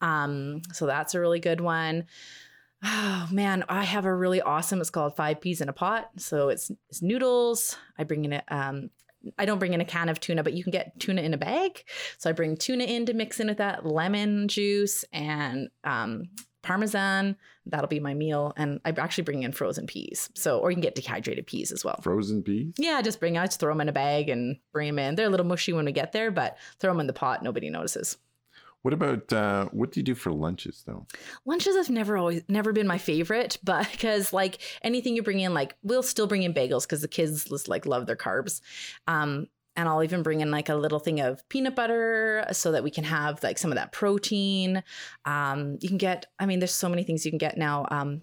[0.00, 2.06] Um, so that's a really good one.
[2.84, 4.80] Oh man, I have a really awesome.
[4.80, 6.10] It's called Five Peas in a Pot.
[6.18, 7.76] So it's it's noodles.
[7.98, 8.90] I bring in a um
[9.38, 11.38] I don't bring in a can of tuna, but you can get tuna in a
[11.38, 11.82] bag.
[12.18, 16.24] So I bring tuna in to mix in with that lemon juice and um
[16.62, 17.36] parmesan.
[17.66, 18.52] That'll be my meal.
[18.56, 20.28] And I actually bring in frozen peas.
[20.34, 22.00] So or you can get dehydrated peas as well.
[22.02, 22.74] Frozen peas?
[22.76, 25.14] Yeah, just bring I just throw them in a bag and bring them in.
[25.14, 27.42] They're a little mushy when we get there, but throw them in the pot.
[27.42, 28.18] Nobody notices.
[28.84, 31.06] What about uh, what do you do for lunches though?
[31.46, 35.54] Lunches have never always never been my favorite, but because like anything you bring in,
[35.54, 38.60] like we'll still bring in bagels because the kids just like love their carbs.
[39.06, 42.84] Um, and I'll even bring in like a little thing of peanut butter so that
[42.84, 44.82] we can have like some of that protein.
[45.24, 48.20] Um, you can get, I mean, there's so many things you can get now, um,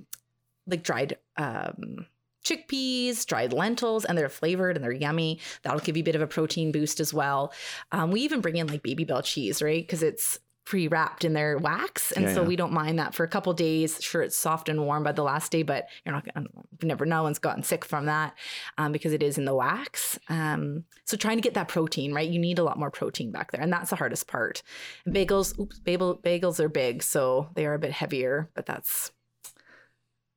[0.67, 2.05] like dried um,
[2.45, 5.39] chickpeas, dried lentils, and they're flavored and they're yummy.
[5.63, 7.51] That'll give you a bit of a protein boost as well.
[7.91, 9.81] Um, we even bring in like Babybel cheese, right?
[9.81, 12.11] Because it's pre-wrapped in their wax.
[12.11, 12.47] And Yeah, so yeah.
[12.47, 14.01] we don't mind that for a couple days.
[14.01, 16.47] Sure it's soft and warm by the last day but you're not gonna
[16.83, 18.37] never no one's gotten sick from that
[18.77, 20.19] um, because it is in the wax.
[20.29, 22.29] Um, so trying to get that protein right?
[22.29, 24.61] You need a lot more protein back there and that's the hardest part.
[25.05, 29.11] And bagels oops bagel, bagels are big so they are a bit heavier but that's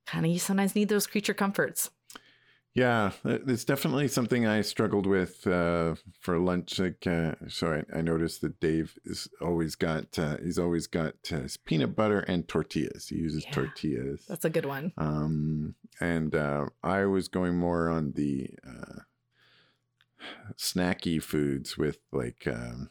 [0.06, 1.90] kind of you sometimes need those creature comforts
[2.76, 6.80] Yeah, it- it's definitely something I struggled with uh, for lunch.
[6.80, 11.14] Like, uh, so I, I noticed that Dave is always got uh, he's always got
[11.32, 13.08] uh, peanut butter and tortillas.
[13.08, 13.52] He uses Yeah.
[13.52, 14.26] tortillas.
[14.28, 19.00] that's a good one Um, and uh, I was going more on the uh,
[20.56, 22.90] snacky foods with like um,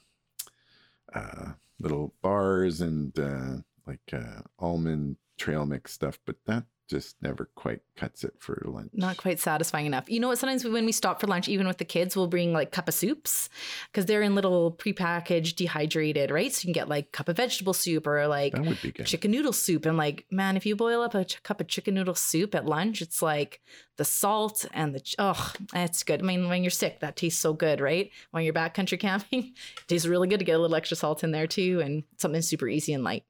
[1.13, 3.55] uh, little bars and uh,
[3.85, 8.89] like uh, almond trail mix stuff, but that just never quite cuts it for lunch.
[8.93, 10.09] not quite satisfying enough.
[10.09, 10.37] You know what?
[10.37, 12.93] Sometimes when we stop for lunch, even with the kids, we'll bring like cup of
[12.93, 13.49] soups
[13.91, 16.51] because they're in little prepackaged, dehydrated, right?
[16.53, 19.05] So you can get like cup of vegetable soup or like That would be good.
[19.05, 19.85] chicken noodle soup.
[19.85, 22.65] And like, man, if you boil up a ch- cup of chicken noodle soup at
[22.65, 23.61] lunch, it's like
[23.97, 26.21] the salt and the ch- oh, it's good.
[26.21, 28.11] I mean, when you're sick, that tastes so good, right?
[28.31, 31.31] When you're backcountry camping, it tastes really good to get a little extra salt in
[31.31, 33.23] there too, and something super easy and light.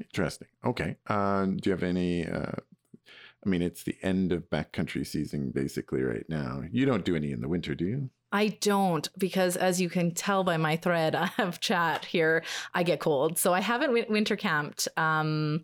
[0.00, 0.48] Interesting.
[0.64, 0.96] Okay.
[1.06, 2.26] Uh, do you have any?
[2.26, 2.52] Uh,
[3.44, 6.62] I mean, it's the end of backcountry season basically right now.
[6.70, 8.10] You don't do any in the winter, do you?
[8.30, 12.42] I don't because, as you can tell by my thread of chat here,
[12.74, 13.38] I get cold.
[13.38, 14.88] So I haven't win- winter camped.
[14.96, 15.62] Um,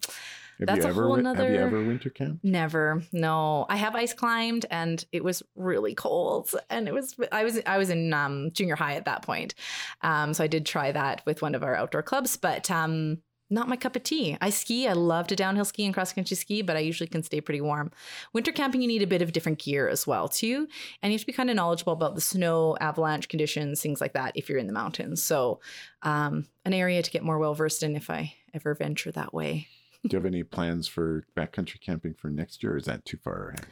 [0.61, 2.39] Have That's you a whole wi- Have you ever winter camp?
[2.45, 3.03] never.
[3.12, 6.55] No, I have ice climbed, and it was really cold.
[6.70, 9.55] And it was I was I was in um, junior high at that point,
[10.03, 12.70] um, so I did try that with one of our outdoor clubs, but.
[12.70, 13.18] Um,
[13.55, 14.37] not my cup of tea.
[14.41, 14.87] I ski.
[14.89, 17.61] I love to downhill ski and cross country ski, but I usually can stay pretty
[17.61, 17.91] warm.
[18.33, 20.69] Winter camping, you need a bit of different gear as well, too.
[21.03, 24.13] And you have to be kind of knowledgeable about the snow, avalanche conditions, things like
[24.13, 25.23] that if you're in the mountains.
[25.23, 25.61] So,
[26.03, 29.69] um, an area to get more well versed in if I ever venture that way.
[30.03, 32.75] Do you have any plans for backcountry camping for next year?
[32.75, 33.67] Or is that too far ahead?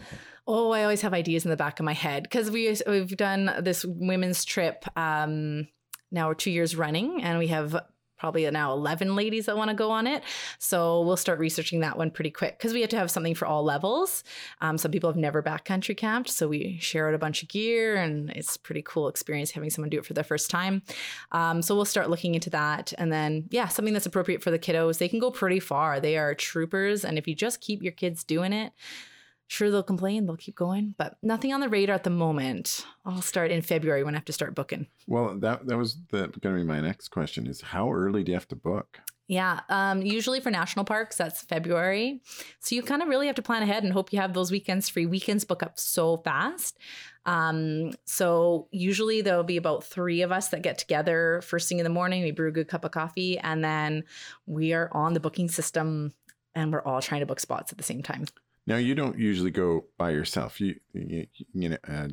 [0.47, 3.51] Oh, I always have ideas in the back of my head because we we've done
[3.61, 5.69] this women's trip um,
[6.13, 7.75] now we're two years running, and we have
[8.23, 10.23] probably now 11 ladies that want to go on it.
[10.61, 13.47] So we'll start researching that one pretty quick because we have to have something for
[13.47, 14.23] all levels.
[14.61, 17.97] Um, some people have never backcountry camped, so we share out a bunch of gear,
[17.97, 20.83] and it's pretty cool experience having someone do it for the first time.
[21.33, 24.59] Um, so we'll start looking into that, and then yeah, something that's appropriate for the
[24.59, 24.99] kiddos.
[24.99, 25.99] They can go pretty far.
[25.99, 28.73] They are troopers, and if you just keep your kids doing it,
[29.53, 32.87] sure they'll complain they'll keep going but nothing on the radar at the moment.
[33.05, 34.87] I'll start in february when i have to start booking.
[35.07, 38.37] Well, that that was going to be my next question: is how early do you
[38.37, 39.01] have to book?
[39.29, 42.21] yeah um, usually for national parks that's february.
[42.61, 44.89] So you kind of really have to plan ahead and hope you have those weekends
[44.89, 45.07] free.
[45.07, 46.79] Weekends book up so fast.
[47.25, 51.85] Um, so usually there'll be about three of us that get together first thing in
[51.85, 54.03] the morning we brew a good cup of coffee and then
[54.47, 56.13] we are on the booking system
[56.57, 58.27] and we're all trying to book spots at the same time
[58.67, 60.61] Now, you don't usually go by yourself.
[60.61, 62.09] You you, you know, uh,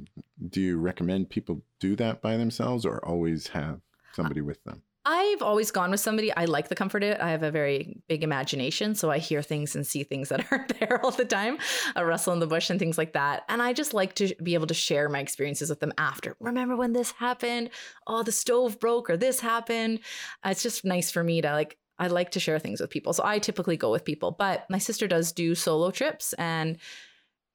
[0.50, 3.82] do you recommend people do that by themselves, or always have
[4.14, 4.82] somebody with them?
[5.12, 6.32] I've always gone with somebody.
[6.32, 7.20] I like the comfort of it.
[7.20, 10.80] I have a very big imagination, so I hear things and see things that aren't
[10.80, 11.58] there all the time,
[11.96, 13.44] a rustle in the bush and things like that.
[13.50, 16.36] And I just like to be able to share my experiences with them after.
[16.40, 17.72] Remember when this happened?
[18.06, 20.02] Oh, the stove broke or this happened.
[20.46, 21.79] It's just nice for me to like.
[22.00, 24.32] I like to share things with people, so I typically go with people.
[24.32, 26.78] But my sister does do solo trips, and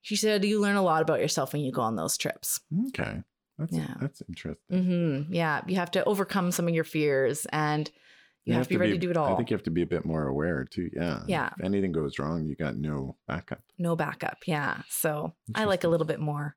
[0.02, 2.60] she said you learn a lot about yourself when you go on those trips.
[2.88, 3.22] Okay,
[3.58, 3.94] that's Yeah.
[4.00, 4.84] that's interesting.
[5.26, 7.90] hmm Yeah, you have to overcome some of your fears, and
[8.44, 9.32] you, have, to be ready to do it all.
[9.32, 10.90] I think you have to be a bit more aware too.
[10.92, 11.22] Yeah.
[11.26, 11.50] Yeah.
[11.58, 13.62] If anything goes wrong, you got no backup.
[13.78, 14.38] no backup.
[14.46, 14.82] Yeah.
[14.90, 16.54] So I like a little bit more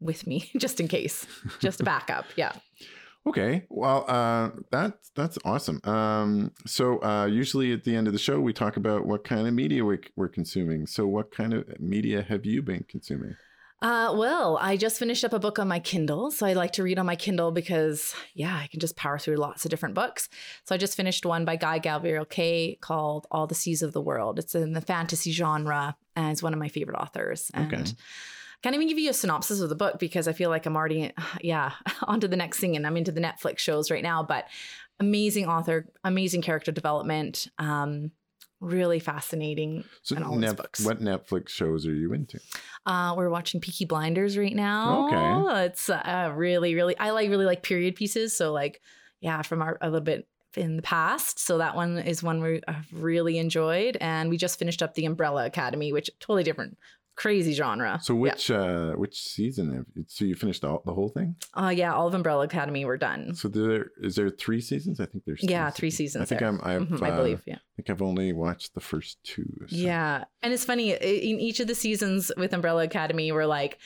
[0.00, 1.24] with me just in case,
[1.60, 2.24] just a backup.
[2.34, 2.52] Yeah.
[3.24, 5.80] Okay, well, uh, that's that's awesome.
[5.84, 9.46] Um, so uh, usually at the end of the show, we talk about what kind
[9.46, 10.86] of media we, we're consuming.
[10.86, 13.36] So, what kind of media have you been consuming?
[13.82, 16.30] Uh, well, I just finished up a book on my Kindle.
[16.30, 19.36] So I like to read on my Kindle because, yeah, I can just power through
[19.36, 20.28] lots of different books.
[20.64, 24.00] So I just finished one by Guy Gavriel Kay called All the Seas of the
[24.00, 24.38] World.
[24.38, 27.50] It's in the fantasy genre and it's one of my favorite authors.
[27.54, 27.90] And Okay.
[28.62, 31.12] Can't even give you a synopsis of the book because I feel like I'm already,
[31.40, 31.72] yeah,
[32.04, 34.22] on to the next thing and I'm into the Netflix shows right now.
[34.22, 34.46] But
[35.00, 37.48] amazing author, amazing character development.
[37.58, 38.12] Um,
[38.60, 39.84] really fascinating.
[40.02, 40.84] So Nef- books.
[40.84, 42.38] what Netflix shows are you into?
[42.86, 45.08] Uh, we're watching Peaky Blinders right now.
[45.08, 45.64] Okay.
[45.66, 46.96] it's uh, really, really.
[46.96, 48.36] I like really like period pieces.
[48.36, 48.80] So like,
[49.20, 51.38] yeah, from our a little bit in the past.
[51.38, 55.06] So that one is one we have really enjoyed, and we just finished up the
[55.06, 56.78] Umbrella Academy, which totally different,
[57.14, 57.98] crazy genre.
[58.02, 61.36] So which uh which season have so you finished all, the whole thing?
[61.54, 63.34] Uh, yeah, all of Umbrella Academy were done.
[63.34, 64.98] So there is there three seasons?
[65.00, 66.48] I think there's Yeah, three seasons I think there.
[66.48, 67.42] I'm I've, Mhm, I uh, believe.
[67.46, 67.56] Yeah.
[67.56, 69.44] I think I've only watched the first two.
[69.68, 70.24] so- Yeah.
[70.42, 73.78] And it's funny, in each of the seasons with Umbrella Academy, we're like,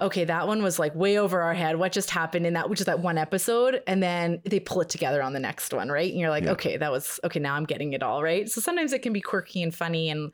[0.00, 1.76] okay, that one was like way over our head.
[1.76, 3.82] What just happened in that, which is that one episode?
[3.86, 6.10] And then they pull it together on the next one, right?
[6.10, 6.52] And you're like, Yeah.
[6.52, 8.48] okay, that was, okay, now I'm getting it all, right?
[8.48, 10.32] So sometimes it can be quirky and funny and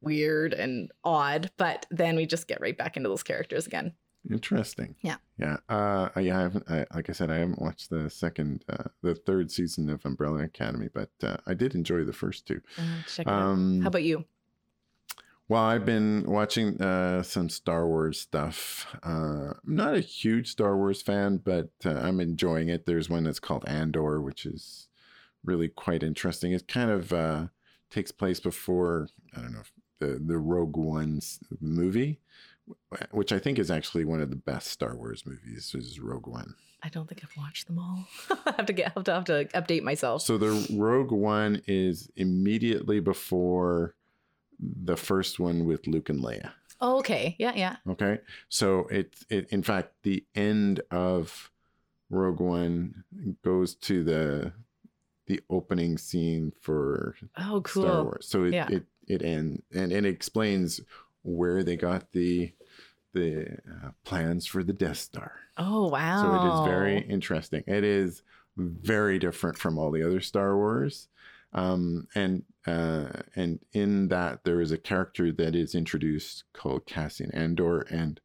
[0.00, 3.94] weird and odd, but then we just get right back into those characters again.
[4.30, 4.96] Interesting.
[5.00, 5.16] Yeah.
[5.38, 5.56] Yeah.
[5.68, 6.38] Uh, yeah.
[6.38, 6.70] I haven't.
[6.70, 10.44] I, like I said, I haven't watched the second, uh, the third season of Umbrella
[10.44, 12.60] Academy, but uh, I did enjoy the first two.
[12.78, 13.42] Uh, check it out.
[13.42, 14.26] Um, How about you?
[15.50, 18.86] Well, I've been watching uh, some Star Wars stuff.
[19.04, 22.86] Uh, I'm not a huge Star Wars fan, but uh, I'm enjoying it.
[22.86, 24.86] There's one that's called Andor, which is
[25.44, 26.52] really quite interesting.
[26.52, 27.46] It kind of uh,
[27.90, 29.62] takes place before I don't know
[29.98, 32.20] the the Rogue One's movie,
[33.10, 35.74] which I think is actually one of the best Star Wars movies.
[35.74, 36.54] Is Rogue One.
[36.80, 38.06] I don't think I've watched them all.
[38.46, 40.22] I have to get, have to, have to update myself.
[40.22, 43.96] So the Rogue One is immediately before
[44.60, 46.52] the first one with Luke and Leia.
[46.80, 47.36] Oh, okay.
[47.38, 47.76] Yeah, yeah.
[47.88, 51.50] Okay, so it it in fact the end of
[52.08, 53.04] Rogue One
[53.44, 54.52] goes to the
[55.26, 57.82] the opening scene for Oh, cool.
[57.84, 58.26] Star Wars.
[58.28, 58.68] So it Yeah.
[58.70, 60.80] it it ends and, and it explains
[61.22, 62.52] where they got the
[63.12, 65.32] the uh, plans for the Death Star.
[65.56, 66.22] Oh, wow.
[66.22, 67.64] So it is very interesting.
[67.66, 68.22] It is
[68.56, 71.08] very different from all the other Star Wars.
[71.52, 77.30] Um, and uh, and in that there is a character that is introduced called Cassian
[77.32, 78.20] Andor, and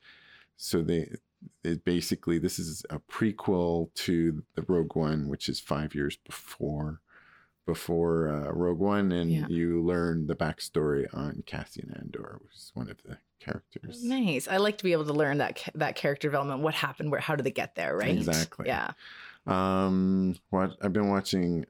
[0.57, 1.09] so they
[1.63, 7.01] it basically this is a prequel to the Rogue One, which is five years before
[7.65, 9.47] before uh, Rogue One, and Yeah.
[9.47, 14.03] you learn the backstory on Cassian Andor, which is one of the characters.
[14.03, 14.47] Nice.
[14.47, 16.61] I like to be able to learn that that character development.
[16.61, 17.09] What happened?
[17.11, 17.19] Where?
[17.21, 17.97] How did they get there?
[17.97, 18.15] Right.
[18.15, 18.67] Exactly.
[18.67, 18.91] Yeah.
[19.47, 21.65] Um, what I've been watching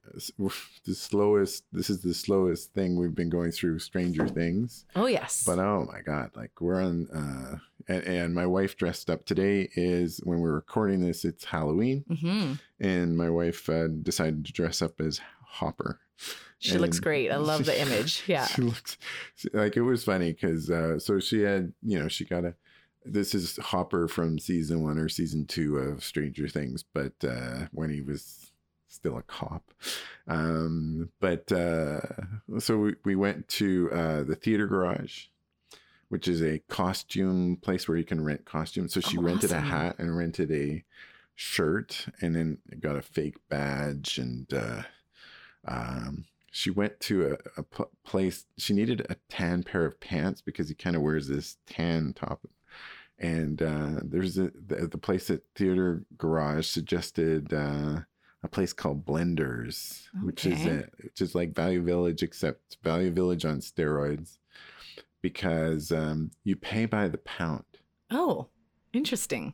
[0.85, 1.65] the slowest.
[1.73, 3.79] This is the slowest thing we've been going through.
[3.79, 5.43] Stranger Things, Oh yes.
[5.45, 7.07] but oh my god, like we're on.
[7.09, 7.57] Uh,
[7.87, 9.69] and, and my wife dressed up today.
[9.75, 14.81] Is when we're recording this, it's Halloween, hmm and my wife uh, decided to dress
[14.81, 15.99] up as Hopper.
[16.59, 17.29] She looks great.
[17.31, 18.23] I love the image.
[18.27, 18.47] Yeah.
[18.47, 18.97] she looks
[19.35, 22.55] she- like it was funny because uh, so she had you know she got a
[23.05, 27.89] this is Hopper from season one or season two of Stranger Things, but uh, when
[27.89, 28.51] he was
[28.87, 29.71] still a cop.
[30.27, 31.99] Um, but uh,
[32.59, 35.25] so we, we went to uh, the theater garage,
[36.09, 38.93] which is a costume place where you can rent costumes.
[38.93, 40.83] So she Oh, rented a hat and rented a
[41.35, 44.83] shirt and then got a fake badge and uh,
[45.67, 50.39] um, she went to a, a pl- place she needed a tan pair of pants
[50.39, 52.45] because he kind of wears this tan top
[53.19, 57.99] and uh, there's a the, the place at theater garage suggested uh,
[58.43, 60.83] a place called blenders which is Okay.
[60.83, 64.37] a, which is like value village except value village on steroids
[65.21, 67.63] because um, you pay by the pound
[68.11, 68.47] Oh,
[68.93, 69.53] interesting.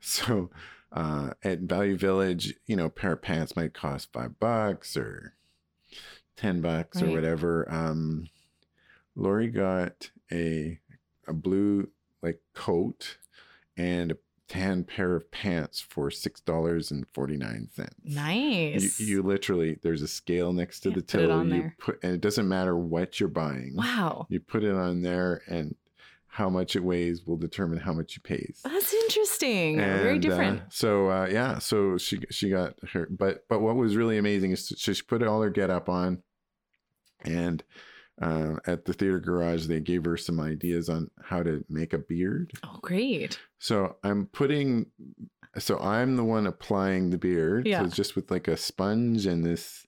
[0.00, 0.50] so
[0.90, 5.34] uh, at Value Village, you know, a pair of pants might cost five bucks or
[6.36, 7.66] ten bucks or whatever.
[7.72, 8.28] Um,
[9.14, 10.80] Lori got a
[11.28, 11.88] a blue
[12.22, 13.18] like coat
[13.76, 14.16] and a
[14.48, 17.94] tan pair of pants for six dollars and forty nine cents.
[18.04, 19.00] Nice.
[19.00, 21.44] You, you literally there's a scale next to Yeah, the till.
[21.44, 21.76] You there.
[21.78, 23.72] put and it doesn't matter what you're buying.
[23.76, 24.26] wow.
[24.28, 25.74] You put it on there and
[26.26, 28.60] how much it weighs will determine how much you pays.
[28.64, 29.76] That's interesting.
[29.76, 30.62] Very And, uh, different.
[30.70, 34.66] so uh, yeah, so she she got her, but but what was really amazing is
[34.76, 36.22] she, she put all her get up on,
[37.24, 37.62] and
[38.20, 41.98] uh, at the theater garage they gave her some ideas on how to make a
[41.98, 42.52] beard.
[42.64, 43.38] oh, great.
[43.58, 44.86] So I'm putting,
[45.58, 47.82] so I'm the one applying the beard, Yeah.
[47.84, 49.86] so just with like a sponge and this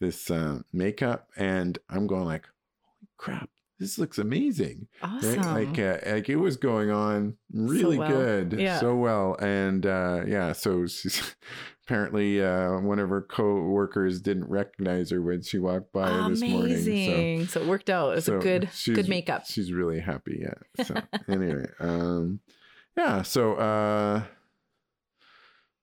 [0.00, 2.44] this uh, makeup, and I'm going like,
[2.84, 3.50] holy crap,
[3.80, 5.40] this looks amazing Awesome.
[5.40, 5.66] right?
[5.68, 8.08] Like, uh, like it was going on really well.
[8.10, 8.78] good, Yeah.
[8.78, 10.52] so well, and uh, yeah.
[10.52, 11.34] So she's
[11.88, 16.64] apparently uh, one of her co-workers didn't recognize her when she walked by this morning.
[16.72, 17.46] Amazing.
[17.46, 18.12] So, it worked out.
[18.12, 19.44] It was so a good, good makeup.
[19.46, 20.42] She's really happy.
[20.42, 20.84] Yeah.
[20.84, 20.94] So
[21.28, 22.40] anyway, um,
[22.94, 23.22] yeah.
[23.22, 24.22] So uh,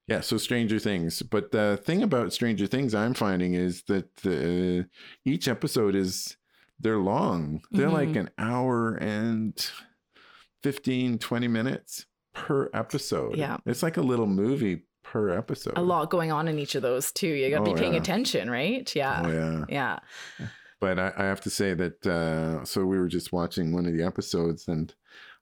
[0.08, 1.24] yeah, so Stranger Things.
[1.24, 4.88] But the thing about Stranger Things I'm finding is that uh,
[5.26, 6.38] each episode is
[6.80, 7.62] they're long.
[7.72, 8.20] They're like Mhm.
[8.20, 9.53] an hour and
[10.62, 13.38] 15, 20 minutes per episode.
[13.38, 13.58] Yeah.
[13.66, 14.84] It's like a little movie
[15.16, 15.74] per episode.
[15.78, 17.28] A lot going on in each of those too.
[17.30, 18.01] You got to Oh, be paying yeah.
[18.01, 18.93] attention, right?
[18.93, 19.22] Yeah.
[19.26, 19.66] Oh, yeah.
[19.70, 19.99] Yeah.
[20.82, 23.93] But I, I have to say that, uh, so we were just watching one of
[23.95, 24.93] the episodes and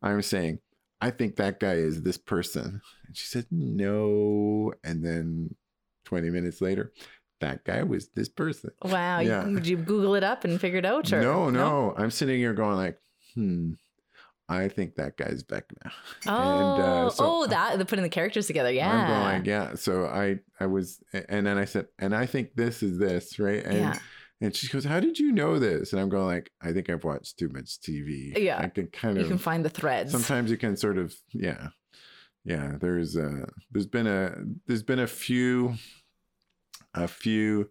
[0.04, 0.60] I was saying,
[1.02, 2.82] I think that guy is this person.
[3.08, 4.74] And she said, no.
[4.84, 5.56] And then
[6.06, 6.94] 20 minutes later,
[7.42, 8.70] that guy was this person.
[8.84, 9.22] Wow.
[9.22, 9.48] Yeah.
[9.48, 11.12] You, did you Google it up and figure it out?
[11.12, 11.20] Or?
[11.20, 13.00] No, no, I'm sitting here going like,
[13.34, 13.72] hmm,
[14.50, 15.92] I think that guy's back now.
[16.28, 18.72] Oh, And, uh, so oh, that they're putting the characters together.
[18.72, 18.92] Yeah.
[18.92, 19.76] I'm going yeah.
[19.76, 23.64] So I, I was, and then I said, and I think this is this, right?
[23.64, 24.00] And, yeah.
[24.42, 25.94] and she goes, how did you know this?
[25.94, 28.38] And I'm going like, I think I've watched too much TV.
[28.38, 28.60] Yeah.
[28.60, 30.12] I can kind of You can find the threads.
[30.12, 31.70] sometimes you can sort of, yeah,
[32.44, 32.74] yeah.
[32.80, 34.36] There's a, there's been a,
[34.68, 35.76] there's been a few,
[36.94, 37.70] a few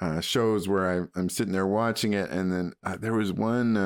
[0.00, 3.76] uh, shows where I, I'm sitting there watching it, and then uh, there was one.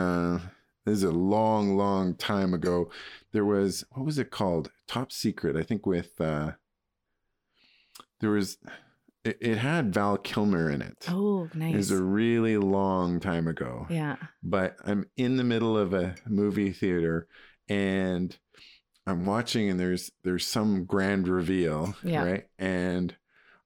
[0.89, 2.91] This is a long, long time ago.
[3.33, 4.71] There was what was it called?
[4.87, 5.87] Top Secret, I think.
[5.87, 6.53] With uh,
[8.21, 8.59] there was,
[9.25, 11.07] it, it had Val Kilmer in it.
[11.09, 11.75] Oh, nice.
[11.75, 14.17] It was a really long time ago yeah.
[14.43, 17.29] but I'm in the middle of a movie theater
[17.69, 18.37] and
[19.07, 22.25] I'm watching and there's there's some grand reveal, Yeah.
[22.25, 22.45] right?
[22.59, 23.15] And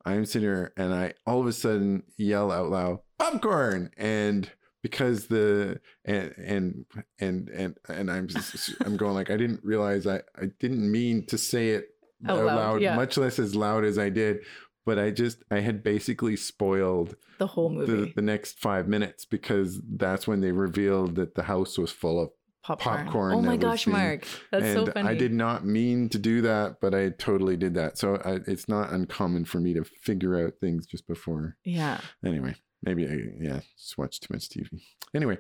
[0.05, 4.51] I'm sitting here and I all of a sudden yell out loud, popcorn and
[4.83, 6.85] because the and and
[7.21, 11.27] and and and I'm just, I'm going like I didn't realize I I didn't mean
[11.27, 11.87] to say it
[12.29, 12.97] Out out loud, loud, yeah.
[12.97, 14.41] much less as loud as I did,
[14.85, 17.93] but I just I had basically spoiled The whole movie.
[18.07, 22.21] the, the next five minutes because that's when they revealed that the house was full
[22.21, 22.31] of
[22.65, 23.05] popcorn.
[23.05, 24.25] popcorn Oh my gosh, being- Mark.
[24.53, 25.09] That's and so funny.
[25.09, 27.99] I did not mean to do that, but I totally did that.
[27.99, 31.57] So I, it's not uncommon for me to figure out things just before.
[31.65, 31.99] Yeah.
[32.25, 34.69] Anyway, maybe I yeah just watch too much TV.
[35.15, 35.37] Anyway,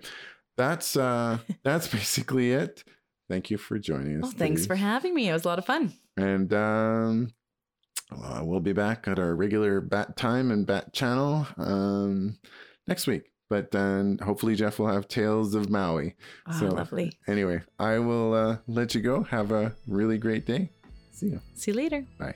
[0.57, 2.85] that's uh that's basically it.
[3.31, 4.23] Thank you for joining us.
[4.23, 4.69] Well, thanks today.
[4.69, 5.29] for having me.
[5.31, 5.95] It was a lot of fun.
[6.19, 7.31] And um,
[8.11, 12.39] uh, we'll be back at our regular bat time and bat channel um,
[12.87, 13.23] next week.
[13.49, 16.15] But then hopefully Jeff will have Tales of Maui.
[16.47, 17.13] Oh, So- lovely.
[17.27, 19.23] Anyway, I will uh, let you go.
[19.23, 20.69] Have a really great day.
[21.13, 21.41] See you.
[21.55, 22.05] See you later.
[22.19, 22.35] Bye.